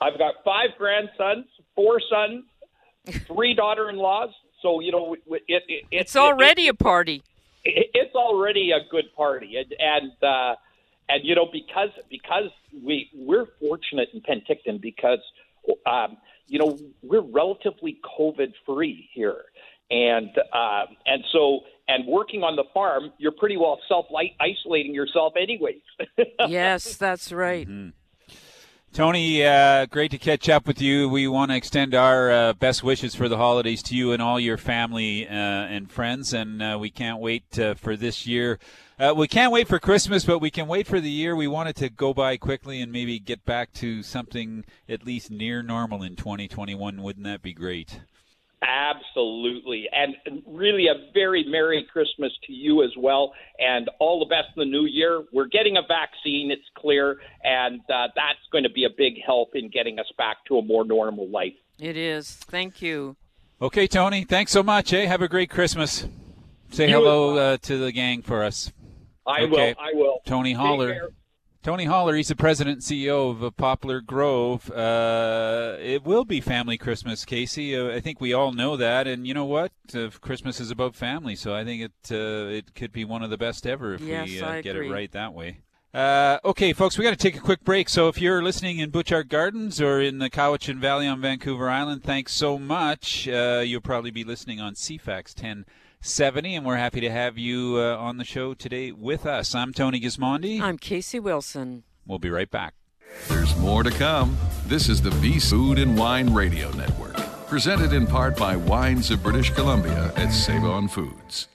[0.00, 2.44] I've got five grandsons, four sons,
[3.26, 4.30] three daughter-in-laws.
[4.62, 7.22] So you know, it, it, it, It's already a party.
[7.64, 10.54] it, it's already a good party, and and uh,
[11.08, 12.50] and you know because because
[12.82, 15.20] we we're fortunate in Penticton because
[15.86, 16.16] um,
[16.48, 19.44] you know we're relatively COVID free here,
[19.90, 24.06] and uh, and so and working on the farm, you're pretty well self
[24.40, 25.80] isolating yourself anyways.
[26.48, 27.66] yes, that's right.
[27.66, 27.90] Mm-hmm.
[28.92, 31.08] Tony, uh, great to catch up with you.
[31.08, 34.40] We want to extend our uh, best wishes for the holidays to you and all
[34.40, 38.58] your family uh, and friends, and uh, we can't wait uh, for this year.
[38.98, 41.36] Uh, we can't wait for Christmas, but we can wait for the year.
[41.36, 45.30] We want it to go by quickly and maybe get back to something at least
[45.30, 47.00] near normal in 2021.
[47.00, 48.00] Wouldn't that be great?
[48.62, 49.88] Absolutely.
[49.92, 50.14] And
[50.46, 53.32] really a very Merry Christmas to you as well.
[53.58, 55.24] And all the best in the new year.
[55.32, 57.18] We're getting a vaccine, it's clear.
[57.44, 60.62] And uh, that's going to be a big help in getting us back to a
[60.62, 61.54] more normal life.
[61.78, 62.30] It is.
[62.34, 63.16] Thank you.
[63.60, 64.92] Okay, Tony, thanks so much.
[64.92, 65.06] Eh?
[65.06, 66.06] Have a great Christmas.
[66.70, 68.72] Say You hello uh, to the gang for us.
[69.26, 69.48] I Okay.
[69.50, 69.74] will.
[69.78, 70.18] I will.
[70.26, 71.10] Tony Take Holler.
[71.62, 74.70] Tony Holler, he's the president and CEO of uh, Poplar Grove.
[74.70, 77.76] Uh, it will be family Christmas, Casey.
[77.76, 79.72] Uh, I think we all know that, and you know what?
[79.92, 83.30] Uh, Christmas is about family, so I think it uh, it could be one of
[83.30, 84.88] the best ever if Yes, we uh, get agree.
[84.88, 85.58] it right that way.
[85.92, 87.88] Uh, okay, folks, we got to take a quick break.
[87.88, 92.04] So if you're listening in Butchart Gardens or in the Cowichan Valley on Vancouver Island,
[92.04, 93.26] thanks so much.
[93.26, 95.34] Uh, you'll probably be listening on CFAX
[96.02, 99.52] 1070, and we're happy to have you uh, on the show today with us.
[99.52, 100.60] I'm Tony Gismondi.
[100.60, 101.82] I'm Casey Wilson.
[102.06, 102.74] We'll be right back.
[103.26, 104.36] There's more to come.
[104.66, 107.16] This is the BC Food and Wine Radio Network,
[107.48, 111.48] presented in part by Wines of British Columbia at Save On Foods.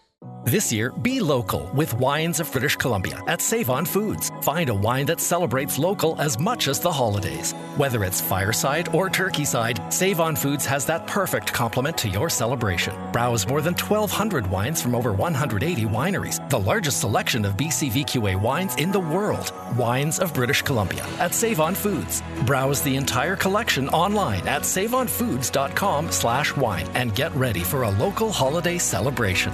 [0.46, 4.30] This year, be local with Wines of British Columbia at Save On Foods.
[4.42, 7.54] Find a wine that celebrates local as much as the holidays.
[7.78, 12.30] Whether it's fireside or turkey side, Save On Foods has that perfect complement to your
[12.30, 12.94] celebration.
[13.14, 18.76] Browse more than 1,200 wines from over 180 wineries, the largest selection of BCVQA wines
[18.76, 19.54] in the world.
[19.78, 22.22] Wines of British Columbia at Save On Foods.
[22.46, 28.30] Browse the entire collection online at saveonfoods.com slash wine and get ready for a local
[28.30, 29.54] holiday celebration.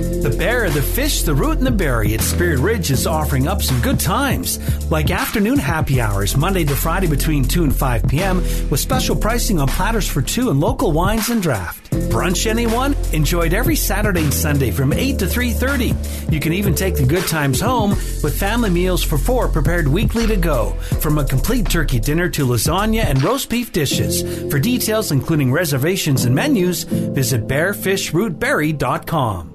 [0.00, 3.62] The bear, the fish, the root, and the berry at Spirit Ridge is offering up
[3.62, 4.58] some good times,
[4.90, 8.36] like afternoon happy hours Monday to Friday between 2 and 5 p.m.
[8.70, 11.90] with special pricing on platters for two and local wines and draft.
[12.10, 12.94] Brunch anyone?
[13.12, 16.32] Enjoyed every Saturday and Sunday from 8 to 3:30.
[16.32, 17.90] You can even take the good times home
[18.22, 22.46] with family meals for four prepared weekly to go, from a complete turkey dinner to
[22.46, 24.22] lasagna and roast beef dishes.
[24.50, 29.49] For details including reservations and menus, visit bearfishrootberry.com.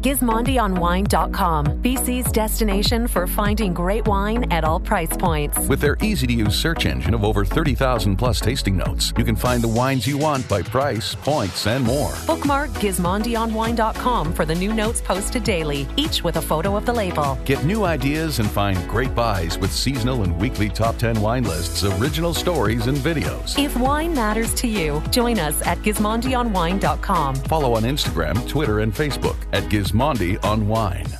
[0.00, 5.58] GismondiOnWine.com, BC's destination for finding great wine at all price points.
[5.68, 9.36] With their easy to use search engine of over 30,000 plus tasting notes, you can
[9.36, 12.14] find the wines you want by price, points, and more.
[12.26, 17.38] Bookmark GismondiOnWine.com for the new notes posted daily, each with a photo of the label.
[17.44, 21.84] Get new ideas and find great buys with seasonal and weekly top 10 wine lists,
[21.84, 23.58] original stories, and videos.
[23.58, 27.34] If wine matters to you, join us at GismondiOnWine.com.
[27.34, 31.19] Follow on Instagram, Twitter, and Facebook at Gismondi on Wine.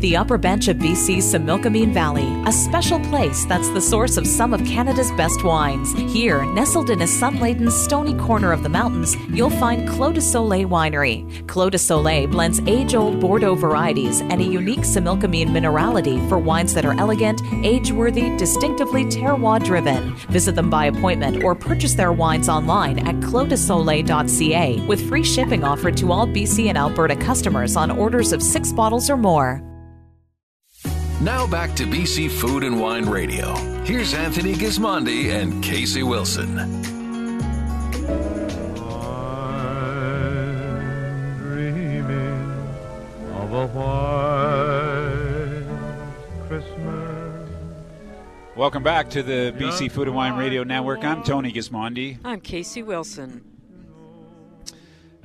[0.00, 4.52] The upper bench of BC's Similkameen Valley, a special place that's the source of some
[4.52, 5.94] of Canada's best wines.
[5.94, 10.20] Here, nestled in a sun laden, stony corner of the mountains, you'll find Clos de
[10.20, 11.48] Soleil Winery.
[11.48, 16.74] Clos de Soleil blends age old Bordeaux varieties and a unique Similkameen minerality for wines
[16.74, 20.14] that are elegant, age worthy, distinctively terroir driven.
[20.28, 25.96] Visit them by appointment or purchase their wines online at closdesoleil.ca with free shipping offered
[25.96, 29.62] to all BC and Alberta customers on orders of six bottles or more.
[31.20, 33.54] Now back to BC Food and Wine Radio.
[33.84, 36.56] Here's Anthony Gismondi and Casey Wilson.
[41.38, 42.50] dreaming
[43.32, 45.64] of a white
[46.48, 47.50] Christmas.
[48.54, 51.02] Welcome back to the BC Food and Wine Radio Network.
[51.02, 52.18] I'm Tony Gismondi.
[52.26, 53.55] I'm Casey Wilson.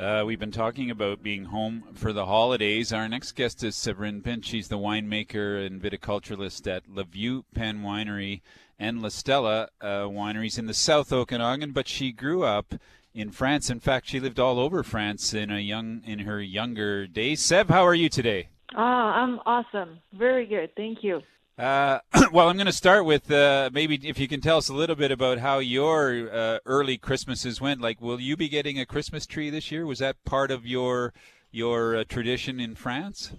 [0.01, 2.91] Uh, we've been talking about being home for the holidays.
[2.91, 4.43] Our next guest is Séverine Pinte.
[4.43, 8.41] She's the winemaker and viticulturalist at Le Vieux Pin Winery
[8.79, 11.71] and La Stella uh, wineries in the South Okanagan.
[11.71, 12.73] But she grew up
[13.13, 13.69] in France.
[13.69, 17.39] In fact, she lived all over France in a young in her younger days.
[17.39, 18.47] Sev, how are you today?
[18.75, 19.99] Ah, I'm awesome.
[20.13, 20.75] Very good.
[20.75, 21.21] Thank you.
[21.61, 21.99] Uh,
[22.33, 24.95] well, I'm going to start with uh, maybe if you can tell us a little
[24.95, 27.81] bit about how your uh, early Christmases went.
[27.81, 29.85] Like, will you be getting a Christmas tree this year?
[29.85, 31.13] Was that part of your
[31.51, 33.33] your uh, tradition in France?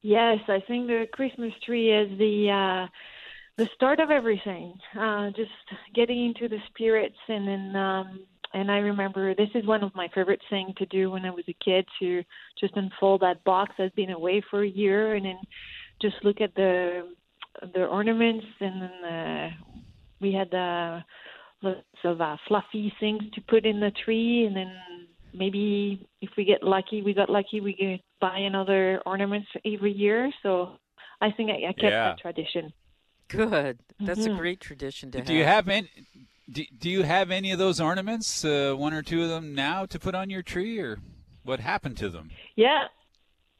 [0.00, 2.86] Yes, I think the Christmas tree is the uh,
[3.56, 4.74] the start of everything.
[5.34, 5.50] Just
[5.92, 8.20] getting into the spirits, and then um,
[8.54, 11.44] and I remember this is one of my favorite things to do when I was
[11.48, 12.22] a kid to
[12.60, 15.38] just unfold that box that's been away for a year, and then
[16.00, 17.08] just look at the
[17.74, 19.50] the ornaments, and then uh,
[20.20, 21.00] we had uh,
[21.62, 24.72] lots of uh, fluffy things to put in the tree, and then
[25.32, 30.30] maybe if we get lucky, we got lucky, we could buy another ornaments every year.
[30.42, 30.76] So
[31.20, 32.10] I think I, I kept Yeah.
[32.10, 32.72] that tradition.
[33.28, 33.78] Good.
[34.00, 34.38] That's a Mhm.
[34.38, 35.26] great tradition to have.
[35.26, 35.88] Do you have any?
[36.50, 38.44] Do, do you have any of those ornaments?
[38.44, 40.98] Uh, one or two of them now to put on your tree, or
[41.44, 42.30] what happened to them?
[42.56, 42.88] Yeah,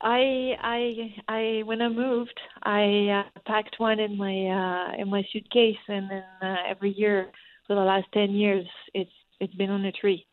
[0.03, 5.23] I I I when I moved, I uh, packed one in my uh, in my
[5.33, 7.31] suitcase, and then uh, every year
[7.67, 9.11] for the last ten years, it's
[9.41, 10.27] it's been on a tree,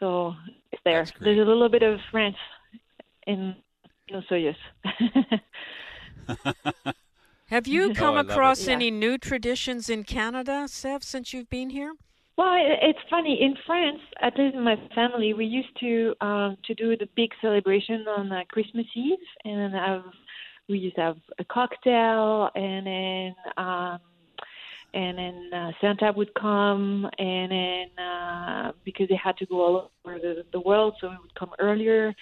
[0.00, 0.34] so
[0.72, 1.06] it's there.
[1.20, 2.36] There's a little bit of France
[3.26, 3.54] in
[4.10, 4.56] Osoyoos.
[7.48, 8.30] Have you Oh, come I love it.
[8.30, 8.72] across Yeah.
[8.72, 11.94] any new traditions in Canada, Sev, since you've been here?
[12.36, 13.40] Well, it- it's funny.
[13.42, 17.30] In France, at least in my family, we used to um, to do the big
[17.40, 20.04] celebration on uh, Christmas Eve, and then have
[20.68, 23.98] we used to have a cocktail, and then um,
[24.94, 29.90] and then uh, Santa would come, and then uh, because they had to go all
[30.04, 32.14] over the, the world, so he would come earlier,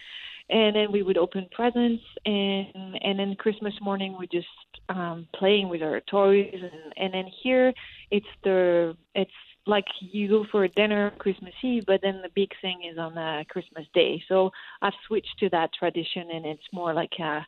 [0.50, 4.48] and then we would open presents, and and then Christmas morning we just
[4.88, 7.72] um, playing with our toys, and and then here
[8.10, 9.30] it's the it's
[9.70, 13.16] like you go for a dinner Christmas Eve, but then the big thing is on
[13.16, 14.22] uh, Christmas Day.
[14.28, 14.50] So
[14.82, 17.40] I've switched to that tradition, and it's more like uh,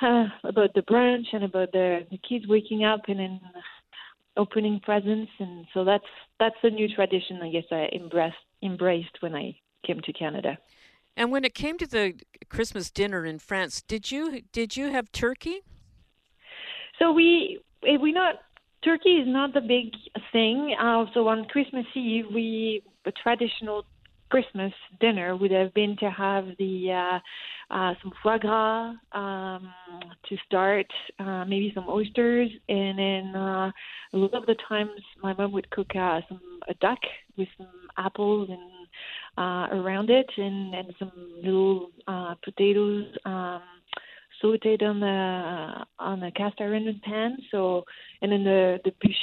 [0.00, 3.40] uh, about the brunch and about the, the kids waking up and then
[4.36, 6.04] opening presents, and so that's
[6.38, 7.40] that's a new tradition.
[7.42, 10.58] I guess I embraced embraced when I came to Canada.
[11.16, 12.14] And when it came to the
[12.48, 15.62] Christmas dinner in France, did you did you have turkey?
[16.98, 18.36] So we eh, we not
[18.84, 19.92] turkey is not the big
[20.32, 20.74] thing.
[20.80, 23.84] Uh, so on Christmas Eve, we a traditional
[24.32, 27.18] Christmas dinner would have been to have the uh,
[27.74, 29.72] uh, some foie gras um,
[30.26, 30.86] to start,
[31.18, 33.70] uh, maybe some oysters, and then uh,
[34.14, 34.90] a lot of the times
[35.22, 36.98] my mom would cook uh, some a duck
[37.36, 38.88] with some apples and
[39.36, 43.06] uh, around it, and and some little uh, potatoes.
[43.26, 43.62] Um,
[44.42, 47.38] sauteed on the on a cast iron pan.
[47.50, 47.84] So,
[48.20, 49.14] and then the the bûche,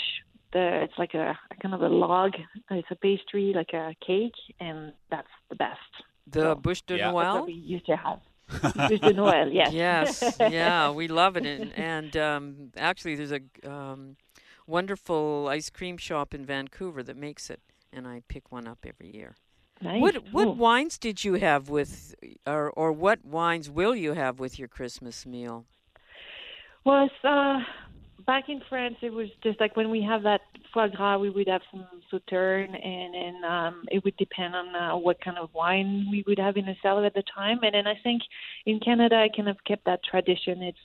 [0.53, 2.33] the it's like a, a kind of a log.
[2.71, 5.79] It's a pastry, like a cake, and that's the best.
[6.27, 7.33] The so, bûche de That's Noël.
[7.33, 8.19] what we used to have.
[8.49, 9.73] bûche de Noël, yes.
[9.73, 14.15] Yes, yeah, we love it, and, and um, actually, there's a um,
[14.67, 17.61] wonderful ice cream shop in Vancouver that makes it,
[17.91, 19.35] and I pick one up every year.
[19.81, 20.01] Nice.
[20.01, 20.55] What what Cool.
[20.55, 22.15] wines did you have with,
[22.45, 25.65] or or what wines will you have with your Christmas meal?
[26.85, 27.59] was uh
[28.25, 30.41] back in France it was just like when we have that
[30.73, 34.95] foie gras we would have some sauterne and and um it would depend on uh,
[34.95, 37.87] what kind of wine we would have in the cellar at the time and then
[37.87, 38.21] I think
[38.65, 40.79] in Canada I kind of kept that tradition it's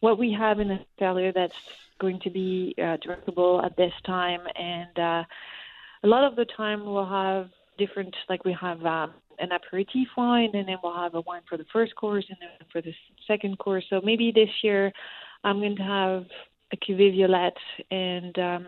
[0.00, 1.54] what we have in the cellar that's
[2.00, 5.24] going to be uh, drinkable at this time and uh
[6.04, 10.50] a lot of the time we'll have different like we have um an aperitif wine
[10.54, 12.92] and then we'll have a wine for the first course and then for the
[13.26, 14.92] second course so maybe this year
[15.44, 16.24] I'm going to have
[16.72, 17.56] a cuvée violette
[17.90, 18.66] and um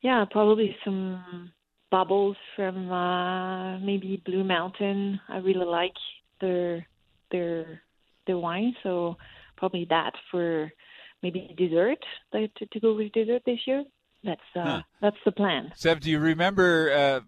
[0.00, 1.52] yeah, probably some
[1.90, 5.20] bubbles from uh maybe Blue Mountain.
[5.28, 5.94] I really like
[6.40, 6.86] their
[7.30, 7.82] their
[8.26, 9.16] their wine, so
[9.56, 10.70] probably that for
[11.22, 11.98] maybe dessert
[12.32, 13.84] like to, to go with dessert this year.
[14.24, 14.82] That's uh Huh.
[15.00, 15.72] that's the plan.
[15.74, 16.92] Sev, do you remember?
[16.92, 17.20] Uh,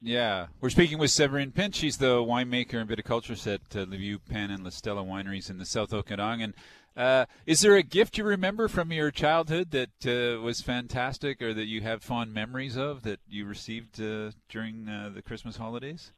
[0.00, 1.74] yeah, we're speaking with Séverine Pinte.
[1.74, 5.58] She's the winemaker and viticulturist at uh, Le Vieux Pin and La Stella Wineries in
[5.58, 6.54] the South Okanagan.
[6.96, 11.54] Uh, is there a gift you remember from your childhood that uh, was fantastic, or
[11.54, 16.12] that you have fond memories of that you received uh, during uh, the Christmas holidays?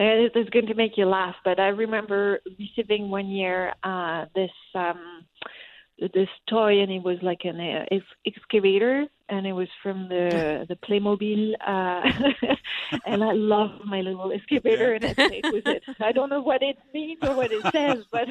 [0.00, 5.24] It's going to make you laugh, but I remember receiving one year uh, this um,
[6.00, 10.64] this toy, and it was like an uh, ex- excavator, and it was from the
[10.68, 12.02] the Playmobil, uh,
[13.06, 15.82] and I love my little excavator, and I it with it.
[16.00, 18.28] I don't know what it means or what it says, but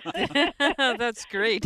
[0.98, 1.66] That's great.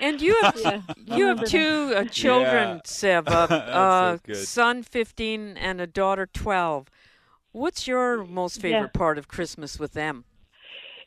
[0.00, 2.80] and you have Yeah, you have two uh, children, Yeah.
[2.84, 3.28] Sev.
[3.28, 6.88] Uh, That's so uh, son fifteen and a daughter twelve.
[7.52, 8.62] What's your most Yeah.
[8.62, 10.24] favorite part of Christmas with them?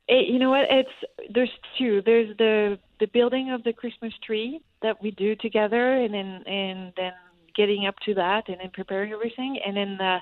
[0.10, 0.66] It, you know what?
[0.72, 2.02] It's there's two.
[2.06, 6.94] There's the the building of the Christmas tree that we do together, and then and
[6.98, 7.14] then
[7.56, 10.20] getting up to that, and then preparing everything, and then uh,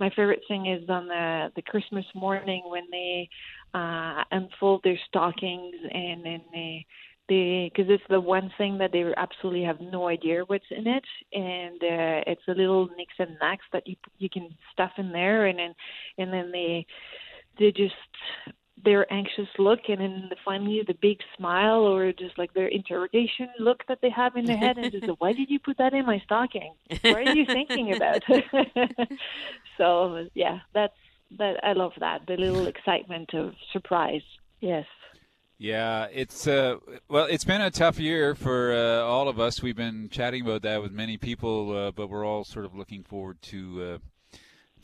[0.00, 3.28] my favorite thing is on the the Christmas morning when they
[3.74, 6.86] uh, unfold their stockings, and then they
[7.28, 11.04] they because it's the one thing that they absolutely have no idea what's in it,
[11.32, 15.46] and uh, it's a little nicks and knacks that you you can stuff in there,
[15.46, 15.74] and then
[16.18, 16.86] and then they
[17.58, 17.94] they just
[18.84, 23.82] their anxious look and then finally the big smile or just like their interrogation look
[23.88, 26.20] that they have in their head and just why did you put that in my
[26.24, 26.74] stocking?
[27.02, 28.22] What are you thinking about?
[29.76, 30.96] So yeah that's
[31.38, 34.22] that i love that the little excitement of surprise.
[34.60, 34.86] Yes.
[35.58, 36.76] Yeah, it's uh,
[37.08, 39.60] well, it's been a tough year for uh, all of us.
[39.60, 43.02] We've been chatting about that with many people, uh, but we're all sort of looking
[43.02, 43.98] forward to uh,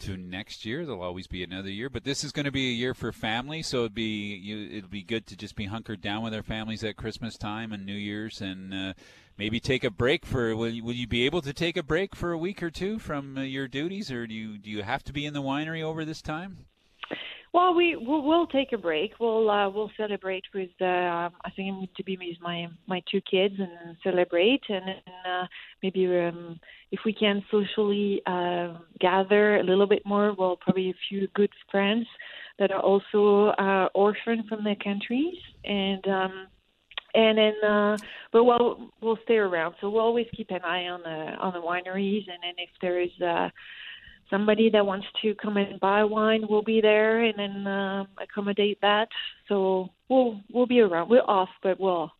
[0.04, 0.84] to next year.
[0.84, 3.62] There'll always be another year, but this is going to be a year for family,
[3.62, 6.84] so it'd be you, it'll be good to just be hunkered down with our families
[6.84, 8.92] at Christmas time and New Year's, and uh,
[9.38, 10.54] maybe take a break for.
[10.54, 12.98] Will you, will you be able to take a break for a week or two
[12.98, 15.82] from uh, your duties, or do you do you have to be in the winery
[15.82, 16.66] over this time?
[17.54, 19.12] Well, we we'll, we'll take a break.
[19.20, 23.20] We'll uh, we'll celebrate with uh, I think I'm to be with my my two
[23.20, 25.46] kids and celebrate, and then uh,
[25.80, 26.58] maybe um,
[26.90, 30.34] if we can socially uh, gather a little bit more.
[30.36, 32.06] Well, probably a few good friends
[32.58, 36.48] that are also uh, orphaned from their countries, and um,
[37.14, 37.96] and then uh,
[38.32, 39.76] but we'll we'll stay around.
[39.80, 43.00] So we'll always keep an eye on the on the wineries, and then if there
[43.00, 43.12] is.
[43.24, 43.48] Uh,
[44.30, 48.78] somebody that wants to come and buy wine will be there and then um, accommodate
[48.82, 49.08] that.
[49.48, 51.08] So we'll we'll be around.
[51.08, 52.10] We're off, but we'll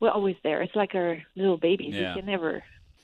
[0.00, 0.62] we're always there.
[0.62, 1.94] It's like our little babies.
[1.94, 2.14] Yeah.
[2.14, 2.62] We can never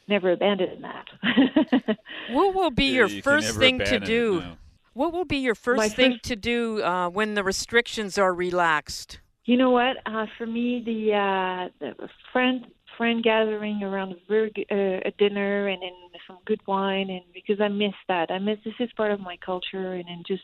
[0.08, 1.06] never abandon that.
[2.30, 4.40] What will be your you first thing to abandon it, do?
[4.40, 4.56] no.
[4.94, 8.32] What will be your first My thing first- to do uh, when the restrictions are
[8.32, 9.20] relaxed?
[9.44, 9.96] You know what?
[10.06, 11.68] Uh, for me, the, uh,
[11.98, 12.66] the friend
[12.96, 15.90] friend gathering around a, very, uh, a dinner and then
[16.26, 18.30] some good wine, and because I miss that.
[18.30, 20.42] I miss this is part of my culture, and then just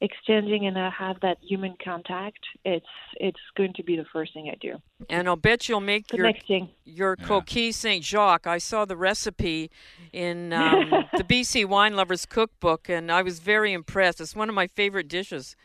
[0.00, 2.38] exchanging and I have that human contact.
[2.64, 2.86] It's
[3.18, 4.74] it's going to be the first thing I do.
[5.08, 6.68] And I'll bet you'll make The your next thing.
[6.84, 8.46] your coquille Saint Jacques.
[8.46, 9.70] I saw the recipe
[10.12, 14.20] in um, the BC Wine Lovers Cookbook, and I was very impressed.
[14.20, 15.56] It's one of my favorite dishes.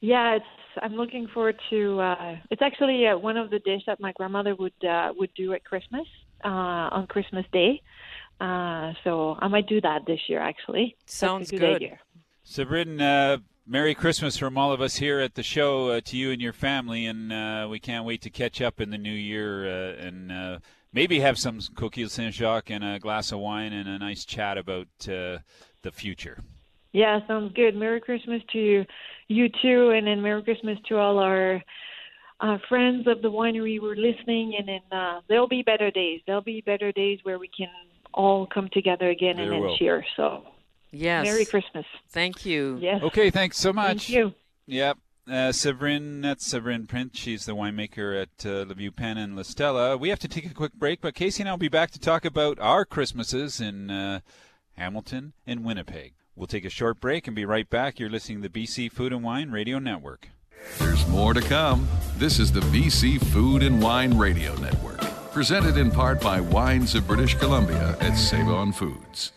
[0.00, 0.46] Yeah, it's.
[0.82, 2.00] I'm looking forward to.
[2.00, 5.52] Uh, it's actually uh, one of the dishes that my grandmother would uh, would do
[5.52, 6.06] at Christmas
[6.44, 7.80] uh, on Christmas Day.
[8.40, 10.40] Uh, so I might do that this year.
[10.40, 11.76] Actually, Sounds That's a good, good.
[11.76, 11.98] idea.
[12.46, 16.30] Séverine, uh, Merry Christmas from all of us here at the show uh, to you
[16.30, 19.66] and your family, and uh, we can't wait to catch up in the new year
[19.66, 20.58] uh, and uh,
[20.92, 24.58] maybe have some coquille Saint Jacques and a glass of wine and a nice chat
[24.58, 25.38] about uh,
[25.80, 26.42] the future.
[26.94, 27.74] Yeah, sounds good.
[27.74, 28.86] Merry Christmas to you
[29.28, 31.62] you too, and then Merry Christmas to all our
[32.40, 34.54] uh, friends of the winery who are listening.
[34.58, 36.20] And then uh, there'll be better days.
[36.26, 37.68] There'll be better days where we can
[38.12, 39.76] all come together again There and then will.
[39.76, 40.04] cheer.
[40.16, 40.44] So
[40.92, 41.24] Yes.
[41.24, 41.84] Merry Christmas.
[42.10, 42.78] Thank you.
[42.80, 43.02] Yes.
[43.02, 44.06] Okay, thanks so much.
[44.06, 44.32] Thank you.
[44.66, 44.98] Yep.
[45.26, 47.16] Uh, Séverine, that's Séverine Pinte.
[47.16, 49.96] She's the winemaker at uh, Le Vieux Pin and La Stella.
[49.96, 51.98] We have to take a quick break, but Casey and I will be back to
[51.98, 54.20] talk about our Christmases in uh,
[54.76, 56.12] Hamilton and Winnipeg.
[56.36, 58.00] We'll take a short break and be right back.
[58.00, 60.30] You're listening to the BC Food and Wine Radio Network.
[60.80, 61.86] There's more to come.
[62.16, 65.00] This is the BC Food and Wine Radio Network,
[65.32, 69.30] presented in part by Wines of British Columbia at Save On Foods.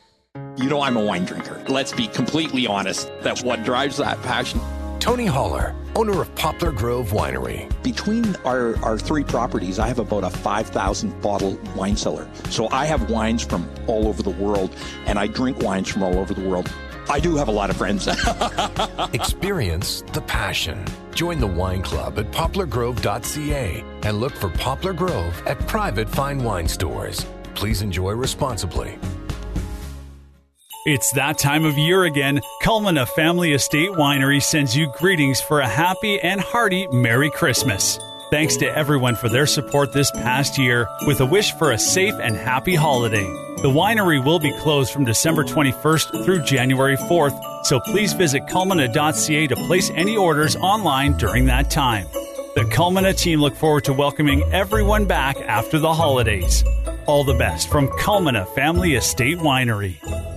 [0.55, 1.63] You know, I'm a wine drinker.
[1.67, 3.11] Let's be completely honest.
[3.21, 4.59] That's what drives that passion.
[4.99, 7.71] Tony Holler, owner of Poplar Grove Winery.
[7.83, 12.27] Between our, our three properties, I have about a 5,000 bottle wine cellar.
[12.49, 14.75] So I have wines from all over the world,
[15.05, 16.71] and I drink wines from all over the world.
[17.09, 18.07] I do have a lot of friends.
[19.13, 20.83] Experience the passion.
[21.13, 26.67] Join the wine club at poplargrove.ca and look for Poplar Grove at private fine wine
[26.67, 27.25] stores.
[27.55, 28.97] Please enjoy responsibly.
[30.85, 32.39] It's that time of year again.
[32.63, 37.99] Culmina Family Estate Winery sends you greetings for a happy and hearty Merry Christmas.
[38.29, 42.13] Thanks to everyone for their support this past year, with a wish for a safe
[42.15, 43.23] and happy holiday.
[43.61, 49.47] The winery will be closed from December 21st through January 4th, so please visit culmina.ca
[49.47, 52.05] to place any orders online during that time.
[52.55, 56.65] The Culmina team look forward to welcoming everyone back after the holidays.
[57.05, 60.36] All the best from Culmina Family Estate Winery.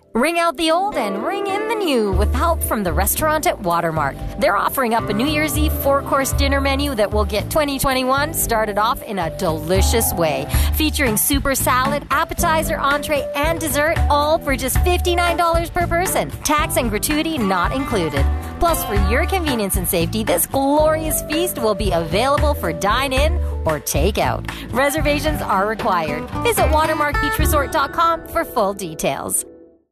[0.13, 3.61] Ring out the old and ring in the new with help from the restaurant at
[3.61, 4.17] Watermark.
[4.39, 8.33] They're offering up a New Year's Eve four course dinner menu that will get 2021
[8.33, 14.57] started off in a delicious way, featuring super salad, appetizer, entree, and dessert, all for
[14.57, 16.29] just $59 per person.
[16.43, 18.25] Tax and gratuity not included.
[18.59, 23.37] Plus, for your convenience and safety, this glorious feast will be available for dine in
[23.63, 24.45] or take out.
[24.73, 26.29] Reservations are required.
[26.43, 29.45] Visit watermarkbeachresort.com for full details.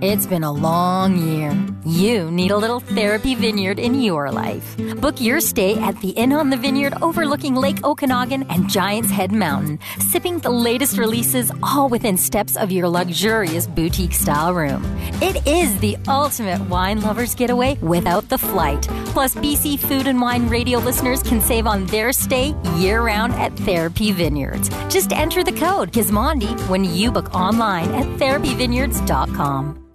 [0.00, 1.56] It's been a long year.
[1.84, 4.76] You need a little therapy vineyard in your life.
[5.00, 9.32] Book your stay at the Inn on the Vineyard overlooking Lake Okanagan and Giant's Head
[9.32, 14.84] Mountain, sipping the latest releases all within steps of your luxurious boutique style room.
[15.20, 18.82] It is the ultimate wine lover's getaway without the flight.
[19.06, 23.52] Plus, BC Food and Wine radio listeners can save on their stay year round at
[23.56, 24.68] Therapy Vineyards.
[24.88, 29.87] Just enter the code Gismondi when you book online at therapyvineyards.com.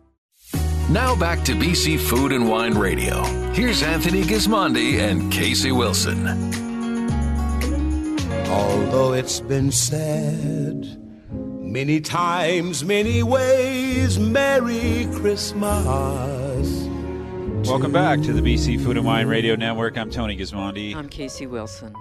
[0.89, 3.23] Now back to BC Food and Wine Radio.
[3.53, 6.27] Here's Anthony Gismondi and Casey Wilson.
[8.47, 16.83] Although it's been said many times, many ways, Merry Christmas.
[17.67, 19.97] Welcome back to the BC Food and Wine Radio Network.
[19.97, 20.95] I'm Tony Gismondi.
[20.95, 21.93] I'm Casey Wilson.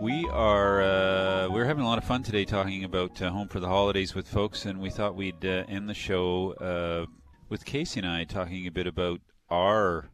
[0.00, 3.60] We are uh, we're having a lot of fun today talking about uh, home for
[3.60, 7.06] the holidays with folks, and we thought we'd uh, end the show uh,
[7.48, 9.20] with Casey and I talking a bit about
[9.50, 10.10] our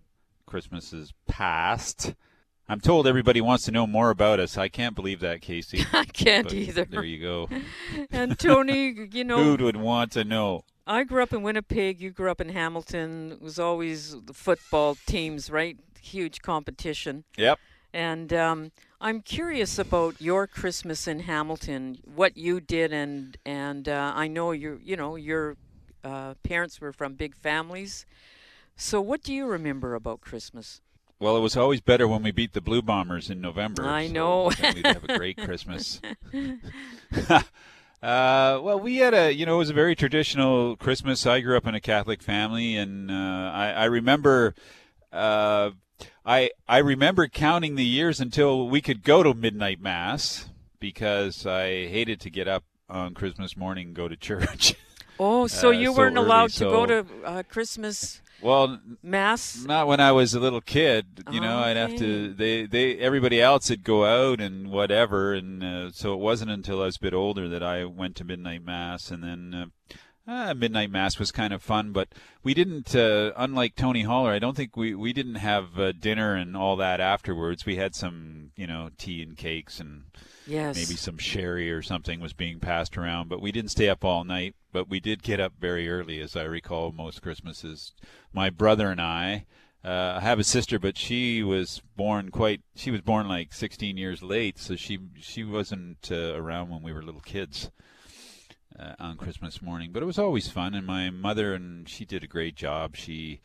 [0.47, 2.15] Christmases past.
[2.69, 4.57] I'm told everybody wants to know more about us.
[4.57, 5.85] I can't believe that, Casey.
[5.93, 6.85] I can't But either.
[6.85, 7.49] There you go.
[8.11, 10.65] And Tony, you know, Who would want to know?
[10.87, 12.01] I grew up in Winnipeg.
[12.01, 13.33] You grew up in Hamilton.
[13.33, 15.79] It was always the football teams, right?
[16.01, 17.25] Huge competition.
[17.37, 17.59] Yep.
[17.95, 24.13] And um, I'm curious about your Christmas in Hamilton, what you did, and and uh,
[24.15, 25.57] I know you you know your
[26.05, 28.07] uh, parents were from big families.
[28.77, 30.81] So what do you remember about Christmas?
[31.19, 33.85] Well, it was always better when we beat the Blue Bombers in November.
[33.87, 34.51] I so know.
[34.75, 36.01] we'd have a great Christmas.
[37.29, 37.41] uh,
[38.03, 41.25] well, we had a, you know, it was a very traditional Christmas.
[41.25, 44.57] I grew up in a Catholic family, and uh, I, I remember,
[45.13, 45.71] uh,
[46.27, 50.49] I I remember counting the years until we could go to midnight mass
[50.81, 54.75] because I hated to get up on Christmas morning and go to church.
[55.19, 59.65] Oh, so Uh, you weren't early, allowed to go to uh, Christmas well mass?
[59.65, 61.25] Not when I was a little kid.
[61.31, 62.33] You know, I'd have to.
[62.33, 66.83] They they everybody else would go out and whatever, and uh, so it wasn't until
[66.83, 69.55] I was a bit older that I went to midnight mass, and then.
[69.55, 69.95] Uh,
[70.25, 72.09] uh, midnight mass was kind of fun, but
[72.45, 72.95] we didn't.
[72.95, 76.77] Uh, unlike Tony Holler, I don't think we we didn't have uh, dinner and all
[76.77, 77.67] that afterwards.
[77.67, 80.05] We had some, you know, tea and cakes and
[80.47, 80.77] Yes.
[80.77, 83.29] maybe some sherry or something was being passed around.
[83.29, 84.55] But we didn't stay up all night.
[84.73, 87.93] But we did get up very early, as I recall most Christmases.
[88.33, 89.47] My brother and I.
[89.85, 92.61] Uh, I have a sister, but she was born quite.
[92.77, 96.93] She was born like 16 years late, so she she wasn't uh, around when we
[96.93, 97.71] were little kids
[98.79, 99.91] uh, on Christmas morning.
[99.93, 102.95] But it was always fun, and my mother and she did a great job.
[102.95, 103.41] She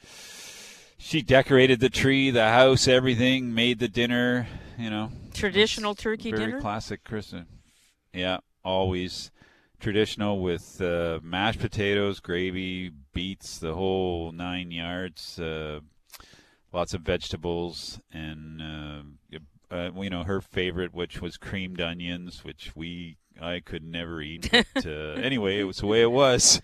[0.98, 4.48] she decorated the tree, the house, everything, made the dinner.
[4.78, 6.62] You know, Traditional turkey very dinner?
[6.62, 7.46] classic Christmas.
[8.14, 9.32] Yeah, always
[9.80, 15.40] traditional with uh, mashed potatoes, gravy, beets, the whole nine yards.
[15.40, 15.80] Uh,
[16.74, 19.38] lots of vegetables and uh,
[19.72, 24.50] uh, you know her favorite, which was creamed onions, which we I could never eat.
[24.52, 24.90] But, uh,
[25.22, 26.62] anyway, it was the way it was.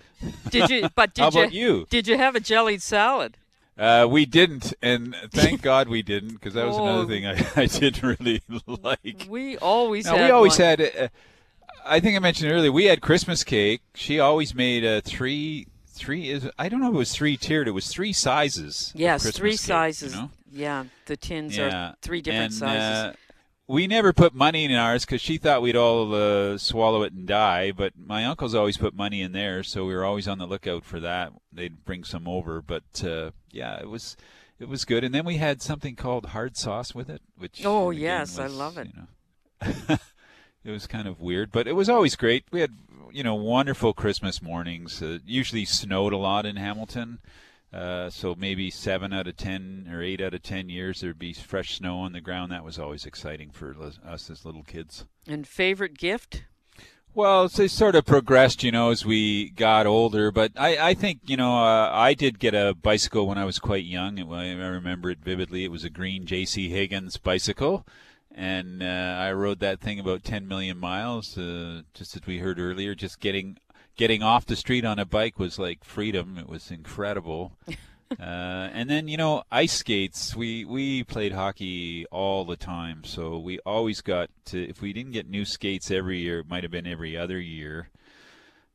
[0.49, 0.89] Did you?
[0.95, 1.39] But did How you?
[1.39, 1.85] about you?
[1.89, 3.37] Did you have a jellied salad?
[3.77, 6.85] Uh, we didn't, and thank God we didn't, because that was Oh.
[6.85, 7.31] another thing I,
[7.63, 9.25] I didn't really like.
[9.27, 10.67] We always No, had we always one.
[10.67, 10.81] had.
[10.81, 11.07] Uh,
[11.85, 12.71] I think I mentioned earlier.
[12.71, 13.81] We had Christmas cake.
[13.95, 15.67] She always made a three.
[15.87, 16.49] Three is.
[16.57, 17.67] I don't know if it was three tiered.
[17.67, 18.91] It was three sizes.
[18.95, 20.13] Yes, three cake, sizes.
[20.13, 20.31] you know?
[20.51, 22.81] Yeah, the tins Yeah, are three different and, sizes.
[22.81, 23.13] uh,
[23.67, 27.27] we never put money in ours because she thought we'd all uh, swallow it and
[27.27, 27.71] die.
[27.71, 30.83] But my uncles always put money in there, so we were always on the lookout
[30.83, 31.33] for that.
[31.51, 34.17] They'd bring some over, but uh, yeah, it was
[34.59, 35.03] it was good.
[35.03, 38.47] And then we had something called hard sauce with it, which oh again, yes, I
[38.47, 38.87] love it.
[38.87, 39.97] You know,
[40.63, 42.45] it was kind of weird, but it was always great.
[42.51, 42.77] We had,
[43.11, 45.01] you know, wonderful Christmas mornings.
[45.01, 47.19] Uh, usually snowed a lot in Hamilton,
[47.73, 51.33] uh, so maybe seven out of ten or eight out of ten years there'd be
[51.33, 52.51] fresh snow on the ground.
[52.51, 55.05] That was always exciting for us as little kids.
[55.27, 56.43] And favorite gift?
[57.15, 60.31] Well, it sort of progressed, you know, as we got older.
[60.31, 63.59] But I, I think, you know, uh, I did get a bicycle when I was
[63.59, 64.17] quite young.
[64.17, 65.63] It, I remember it vividly.
[65.63, 66.69] It was a green J.C.
[66.69, 67.85] Higgins bicycle.
[68.33, 72.59] And uh, I rode that thing about 10 million miles, uh, just as we heard
[72.59, 72.95] earlier.
[72.95, 73.57] Just getting
[73.95, 76.37] getting off the street on a bike was like freedom.
[76.37, 77.57] It was incredible.
[77.67, 77.73] uh,
[78.19, 80.35] and then, you know, ice skates.
[80.35, 84.69] We we played hockey all the time, so we always got to.
[84.69, 87.89] If we didn't get new skates every year, it might have been every other year.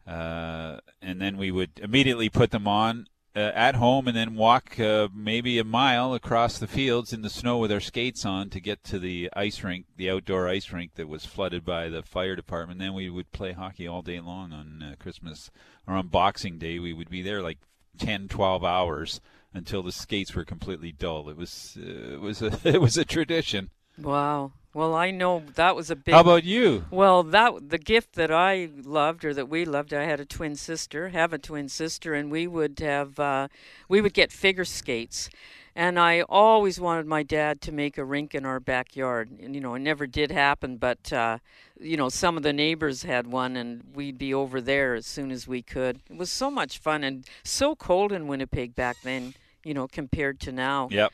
[0.06, 3.06] Uh, and then we would immediately put them on
[3.36, 7.30] uh, at home, and then walk uh, maybe a mile across the fields in the
[7.30, 10.94] snow with our skates on to get to the ice rink, the outdoor ice rink
[10.94, 12.80] that was flooded by the fire department.
[12.80, 15.50] Then we would play hockey all day long on uh, Christmas
[15.86, 16.78] or on Boxing Day.
[16.78, 17.58] We would be there like
[17.98, 19.20] 10, 12 hours
[19.54, 21.28] until the skates were completely dull.
[21.28, 23.70] It was uh, it was a it was a tradition.
[23.98, 24.52] Wow.
[24.78, 26.14] Well, I know that was a big.
[26.14, 26.84] How about you?
[26.92, 30.54] Well, that the gift that I loved, or that we loved, I had a twin
[30.54, 33.48] sister, have a twin sister, and we would have, uh,
[33.88, 35.30] we would get figure skates,
[35.74, 39.30] and I always wanted my dad to make a rink in our backyard.
[39.42, 41.38] And you know, it never did happen, but uh,
[41.80, 45.32] you know, some of the neighbors had one, and we'd be over there as soon
[45.32, 45.98] as we could.
[46.08, 49.34] It was so much fun, and so cold in Winnipeg back then.
[49.64, 50.88] You know, compared to now.
[50.92, 51.12] Yep.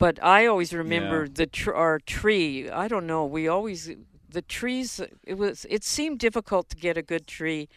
[0.00, 1.30] But I always remember Yeah.
[1.34, 2.68] the tr- our tree.
[2.70, 3.24] I don't know.
[3.26, 3.90] We always
[4.28, 5.00] the trees.
[5.24, 5.66] It was.
[5.68, 7.68] It seemed difficult to get a good tree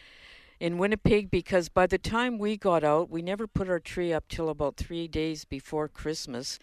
[0.59, 4.29] in Winnipeg because by the time we got out, we never put our tree up
[4.29, 6.59] till about three days before Christmas,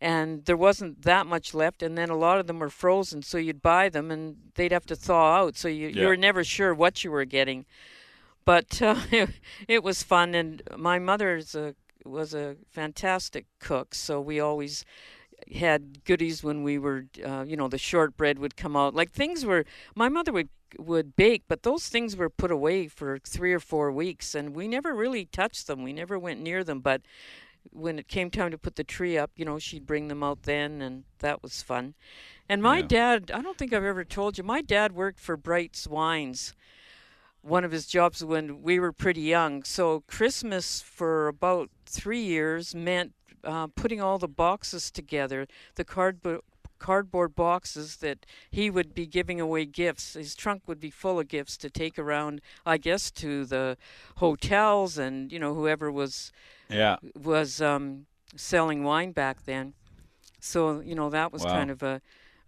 [0.00, 1.84] and there wasn't that much left.
[1.84, 4.86] And then a lot of them were frozen, so you'd buy them and they'd have
[4.86, 5.56] to thaw out.
[5.56, 6.02] So you Yeah.
[6.02, 7.64] you were never sure what you were getting.
[8.44, 9.30] But uh, it,
[9.68, 11.76] it was fun, and my mother's a
[12.08, 14.84] was a fantastic cook, so we always
[15.54, 18.94] had goodies when we were, uh, you know, the shortbread would come out.
[18.94, 20.48] Like things were, my mother would
[20.78, 24.66] would bake, but those things were put away for three or four weeks, and we
[24.66, 25.82] never really touched them.
[25.82, 26.80] We never went near them.
[26.80, 27.02] But
[27.70, 30.42] when it came time to put the tree up, you know, she'd bring them out
[30.42, 31.94] then, and that was fun.
[32.48, 32.86] And my Yeah.
[32.88, 36.54] dad, I don't think I've ever told you, my dad worked for Bright's Wines
[37.46, 39.62] one of his jobs when we were pretty young.
[39.62, 43.12] So Christmas for about three years meant
[43.44, 46.40] uh, putting all the boxes together, the cardboard
[46.78, 50.12] cardboard boxes that he would be giving away gifts.
[50.12, 53.78] His trunk would be full of gifts to take around, I guess, to the
[54.16, 56.32] hotels and you know whoever was
[56.68, 56.96] Yeah.
[57.14, 59.74] was um, selling wine back then.
[60.40, 61.52] So you know that was Wow.
[61.52, 62.00] kind of a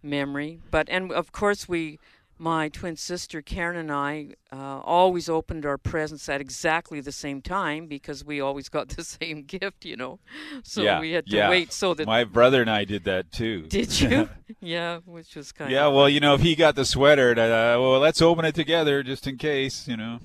[0.03, 0.59] memory.
[0.71, 1.99] But and of course we
[2.39, 7.41] my twin sister Karen and I uh, always opened our presents at exactly the same
[7.41, 10.19] time because we always got the same gift, you know.
[10.63, 11.49] So yeah, we had to yeah.
[11.49, 13.63] wait so that my brother and I did that too.
[13.67, 14.29] Did you?
[14.61, 17.31] yeah, which was kind of Yeah, of well, you know, if he got the sweater,
[17.31, 20.19] uh, well, let's open it together just in case, you know.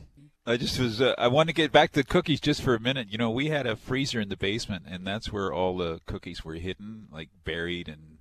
[0.47, 1.01] I just was.
[1.01, 3.09] Uh, I want to get back to cookies just for a minute.
[3.11, 6.45] You know, we had a freezer in the basement, and that's where all the cookies
[6.45, 7.89] were hidden, like buried.
[7.89, 8.14] And but it, w-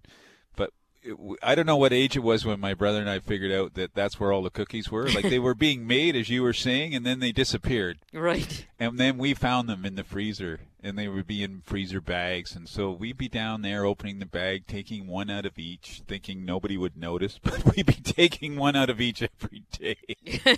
[1.42, 3.94] I don't know what age it was when my brother and I figured out that
[3.94, 5.10] that's where all the cookies were.
[5.10, 8.00] Like they were being made, as you were saying, and then they disappeared.
[8.14, 8.66] Right.
[8.80, 12.56] And then we found them in the freezer, and they would be in freezer bags.
[12.56, 16.44] And so we'd be down there opening the bag, taking one out of each, thinking
[16.44, 20.58] nobody would notice, but we'd be taking one out of each every day.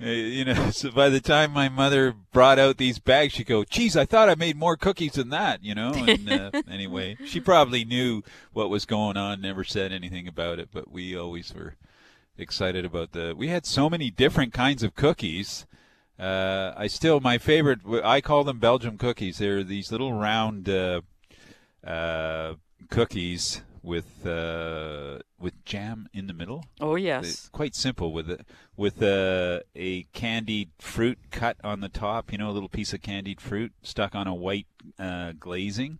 [0.00, 3.62] Uh, you know, so by the time my mother brought out these bags, she'd go,
[3.62, 5.92] "Geez, I thought I made more cookies than that." You know.
[5.92, 8.22] And uh, anyway, she probably knew
[8.52, 11.76] what was going on, never said anything about it, but we always were
[12.36, 13.34] excited about the.
[13.36, 15.66] We had so many different kinds of cookies.
[16.18, 17.80] Uh, I still my favorite.
[18.04, 19.38] I call them Belgium cookies.
[19.38, 21.00] They're these little round uh,
[21.84, 22.54] uh,
[22.90, 26.64] cookies with uh, with jam in the middle.
[26.80, 27.22] Oh, yes.
[27.42, 28.46] They're quite simple with it
[28.76, 32.30] with uh, a candied fruit cut on the top.
[32.30, 34.66] You know, a little piece of candied fruit stuck on a white
[34.98, 35.98] uh, glazing.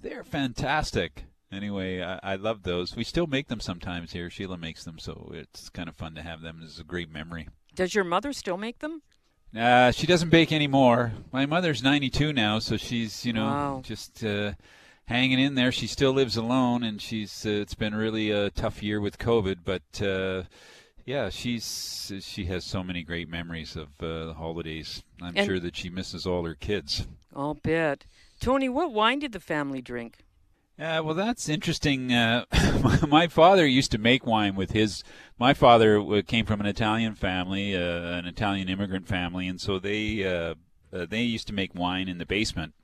[0.00, 1.24] They're fantastic.
[1.52, 2.96] Anyway, I, I love those.
[2.96, 4.28] We still make them sometimes here.
[4.28, 6.60] Sheila makes them, so it's kind of fun to have them.
[6.64, 7.48] It's a great memory.
[7.74, 9.02] Does your mother still make them?
[9.56, 11.12] Uh, she doesn't bake anymore.
[11.32, 13.80] My mother's 92 now, so she's you know Wow.
[13.84, 14.52] just uh,
[15.06, 15.70] hanging in there.
[15.70, 19.58] She still lives alone, and she's uh, it's been really a tough year with COVID,
[19.64, 20.42] but uh,
[21.04, 25.02] yeah, she's she has so many great memories of uh, the holidays.
[25.22, 27.06] I'm And- sure that she misses all her kids.
[27.34, 28.06] I'll bet.
[28.40, 30.18] Tony, what wine did the family drink?
[30.76, 32.12] Uh, well, that's interesting.
[32.12, 32.44] Uh,
[33.08, 35.04] my, father used to make wine with his.
[35.38, 40.24] My father came from an Italian family, uh, an Italian immigrant family, and so they
[40.24, 40.54] uh,
[40.94, 42.74] uh, they used to make wine in the basement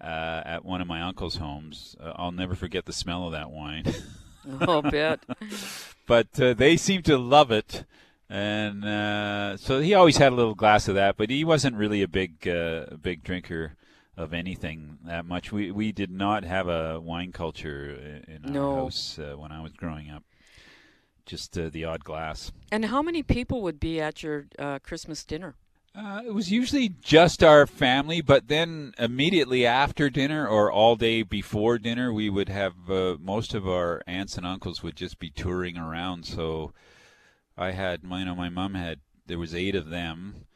[0.00, 1.96] uh, at one of my uncle's homes.
[2.00, 3.84] Uh, I'll never forget the smell of that wine.
[4.60, 5.20] I'll bet.
[6.06, 7.84] but uh, they seemed to love it,
[8.28, 11.16] and uh, so he always had a little glass of that.
[11.16, 13.74] But he wasn't really a big uh, a big drinker
[14.18, 15.52] of anything that much.
[15.52, 18.74] We we did not have a wine culture in our No.
[18.74, 20.24] house uh, when I was growing up.
[21.24, 22.52] Just uh, the odd glass.
[22.72, 25.54] And how many people would be at your uh, Christmas dinner?
[25.94, 31.22] Uh, it was usually just our family, but then immediately after dinner or all day
[31.22, 35.30] before dinner, we would have uh, most of our aunts and uncles would just be
[35.30, 36.24] touring around.
[36.24, 36.72] So
[37.56, 40.46] I had, you know, my mom had there was eight of them,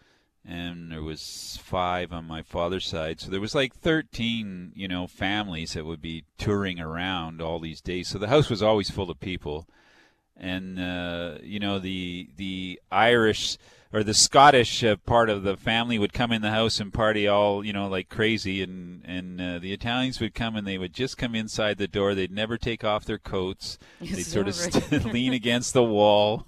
[0.45, 3.21] and there was five on my father's side.
[3.21, 7.81] So there was like thirteen, you know, families that would be touring around all these
[7.81, 8.09] days.
[8.09, 9.69] So the house was always full of people
[10.43, 13.57] and uh, you know the the Irish
[13.95, 17.29] or the Scottish uh, part of the family would come in the house and party
[17.29, 20.93] all you know like crazy, and and uh, the Italians would come and they would
[20.93, 22.15] just come inside the door.
[22.15, 23.79] They'd never take off their coats.
[24.01, 25.13] They'd sort of st- Mm.
[25.13, 26.47] lean against the wall,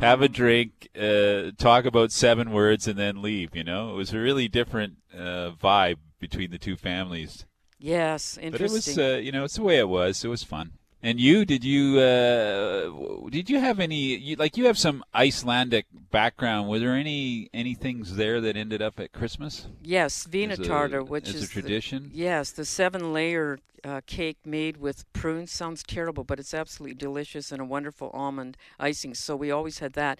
[0.00, 3.56] have a drink, uh, talk about seven words, and then leave.
[3.56, 7.44] You know, it was a really different uh, vibe between the two families.
[7.78, 8.50] Yes, interesting.
[8.50, 10.24] But it was, uh, you know, it's the way it was.
[10.24, 10.72] It was fun.
[11.00, 15.86] And you, did you, uh, did you have any, you, like you have some Icelandic
[16.10, 16.68] background.
[16.68, 19.68] Were there any, any things there that ended up at Christmas?
[19.82, 22.10] Yes, Vinarterta, which is a is the- tradition?
[22.12, 27.60] yes, the seven-layer uh, cake made with prunes sounds terrible, but it's absolutely delicious and
[27.60, 29.14] a wonderful almond icing.
[29.14, 30.18] So we always had that,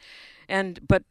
[0.48, 1.02] and but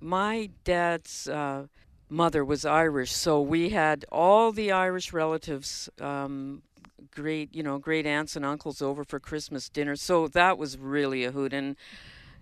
[0.00, 1.66] my dad's uh,
[2.08, 5.90] mother was Irish, so we had all the Irish relatives.
[6.00, 6.62] Um,
[7.10, 9.96] great, you know, great aunts and uncles over for Christmas dinner.
[9.96, 11.52] So that was really a hoot.
[11.52, 11.76] And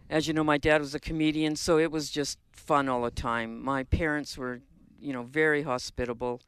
[0.09, 3.11] as you know, my dad was a comedian, so it was just fun all the
[3.11, 3.63] time.
[3.63, 4.61] My parents were,
[5.01, 6.41] you know, very hospitable,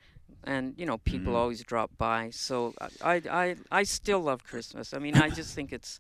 [0.45, 1.37] and you know, people Mhm.
[1.37, 2.31] always drop by.
[2.31, 4.95] So I, I, I still love Christmas.
[4.95, 5.99] I mean, I just think it's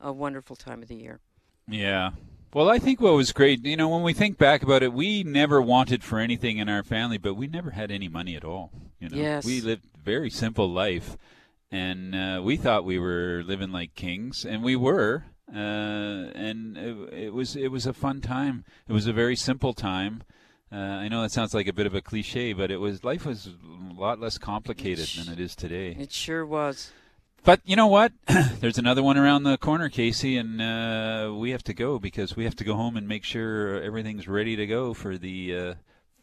[0.00, 1.20] a wonderful time of the year.
[1.68, 2.10] Yeah.
[2.54, 5.22] Well, I think what was great, you know, when we think back about it, we
[5.22, 8.70] never wanted for anything in our family, but we never had any money at all.
[9.00, 9.44] You know, Yes.
[9.44, 11.16] we lived very simple life,
[11.70, 15.24] and uh, we thought we were living like kings, and we were.
[15.50, 18.64] Uh, and it, it was it was a fun time.
[18.86, 20.22] It was a very simple time.
[20.70, 23.24] Uh, I know that sounds like a bit of a cliche, but it was life
[23.24, 25.96] was a lot less complicated than it is today.
[25.98, 26.92] It sure was.
[27.44, 28.12] But you know what?
[28.60, 32.44] There's another one around the corner, Casey, and uh, we have to go because we
[32.44, 35.74] have to go home and make sure everything's ready to go for the uh,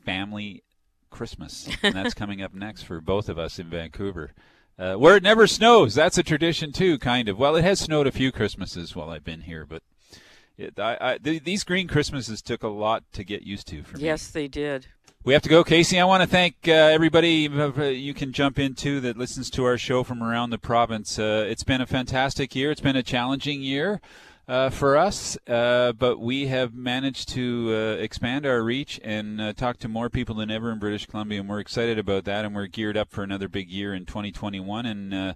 [0.06, 0.64] family
[1.10, 1.68] Christmas.
[1.82, 4.34] and that's coming up next for both of us in Vancouver.
[4.78, 5.96] Uh, where it never snows.
[5.96, 7.40] That's a tradition too, kind of.
[7.40, 9.84] Well, it has snowed a few Christmases while I've been here, but
[10.58, 13.98] it, I, I, th- these green Christmases took a lot to get used to for
[13.98, 14.04] me.
[14.04, 14.88] Yes, they did.
[15.24, 16.00] We have to go, Casey.
[16.00, 19.78] I want to thank uh, everybody uh, you can jump into that listens to our
[19.78, 21.18] show from around the province.
[21.18, 22.70] Uh, it's been a fantastic year.
[22.70, 24.02] It's been a challenging year
[24.48, 29.78] uh, for us, uh, but we have managed to uh, expand our reach and talk
[29.80, 32.46] to more people than ever in British Columbia, and we're excited about that.
[32.46, 34.86] And we're geared up for another big year in 2021.
[34.86, 35.36] And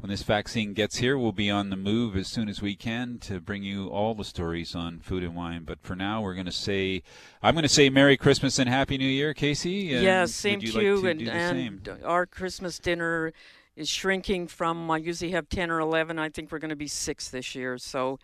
[0.00, 3.18] when this vaccine gets here, we'll be on the move as soon as we can
[3.18, 5.64] to bring you all the stories on food and wine.
[5.64, 7.02] But for now, we're going to say,
[7.42, 9.92] I'm going to say Merry Christmas and Happy New Year, Casey.
[9.92, 10.96] And yeah, same you to you.
[10.96, 13.34] Like and, to and our Christmas dinner
[13.76, 16.18] is shrinking from, I usually have 10 or 11.
[16.18, 17.78] I think we're going to be six this year.
[17.78, 18.18] So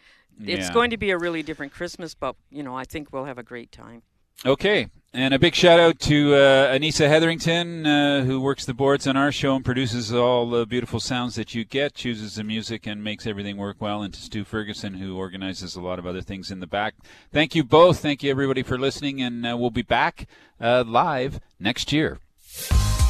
[0.45, 0.73] it's Yeah.
[0.75, 3.43] going to be a really different Christmas, but, you know, I think we'll have a
[3.43, 4.03] great time.
[4.45, 9.07] Okay, and a big shout out to uh, Anissa Hetherington, uh, who works the boards
[9.07, 12.87] on our show and produces all the beautiful sounds that you get, chooses the music,
[12.87, 14.03] and makes everything work well.
[14.03, 16.97] And to Stu Ferguson, who organizes a lot of other things in the back.
[17.33, 18.01] Thank you both.
[18.01, 19.23] Thank you, everybody, for listening.
[19.23, 20.29] And uh, we'll be back
[20.61, 22.19] uh, live next year.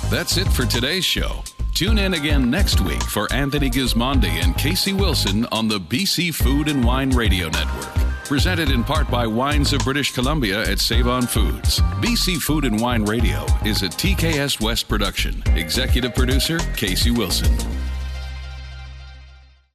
[0.08, 1.42] That's it for today's show.
[1.76, 6.68] Tune in again next week for Anthony Gismondi and Casey Wilson on the BC Food
[6.68, 7.94] and Wine Radio Network.
[8.24, 11.80] Presented in part by Wines of British Columbia at Save On Foods.
[12.00, 15.42] BC Food and Wine Radio is a TKS West production.
[15.48, 17.54] Executive producer Casey Wilson.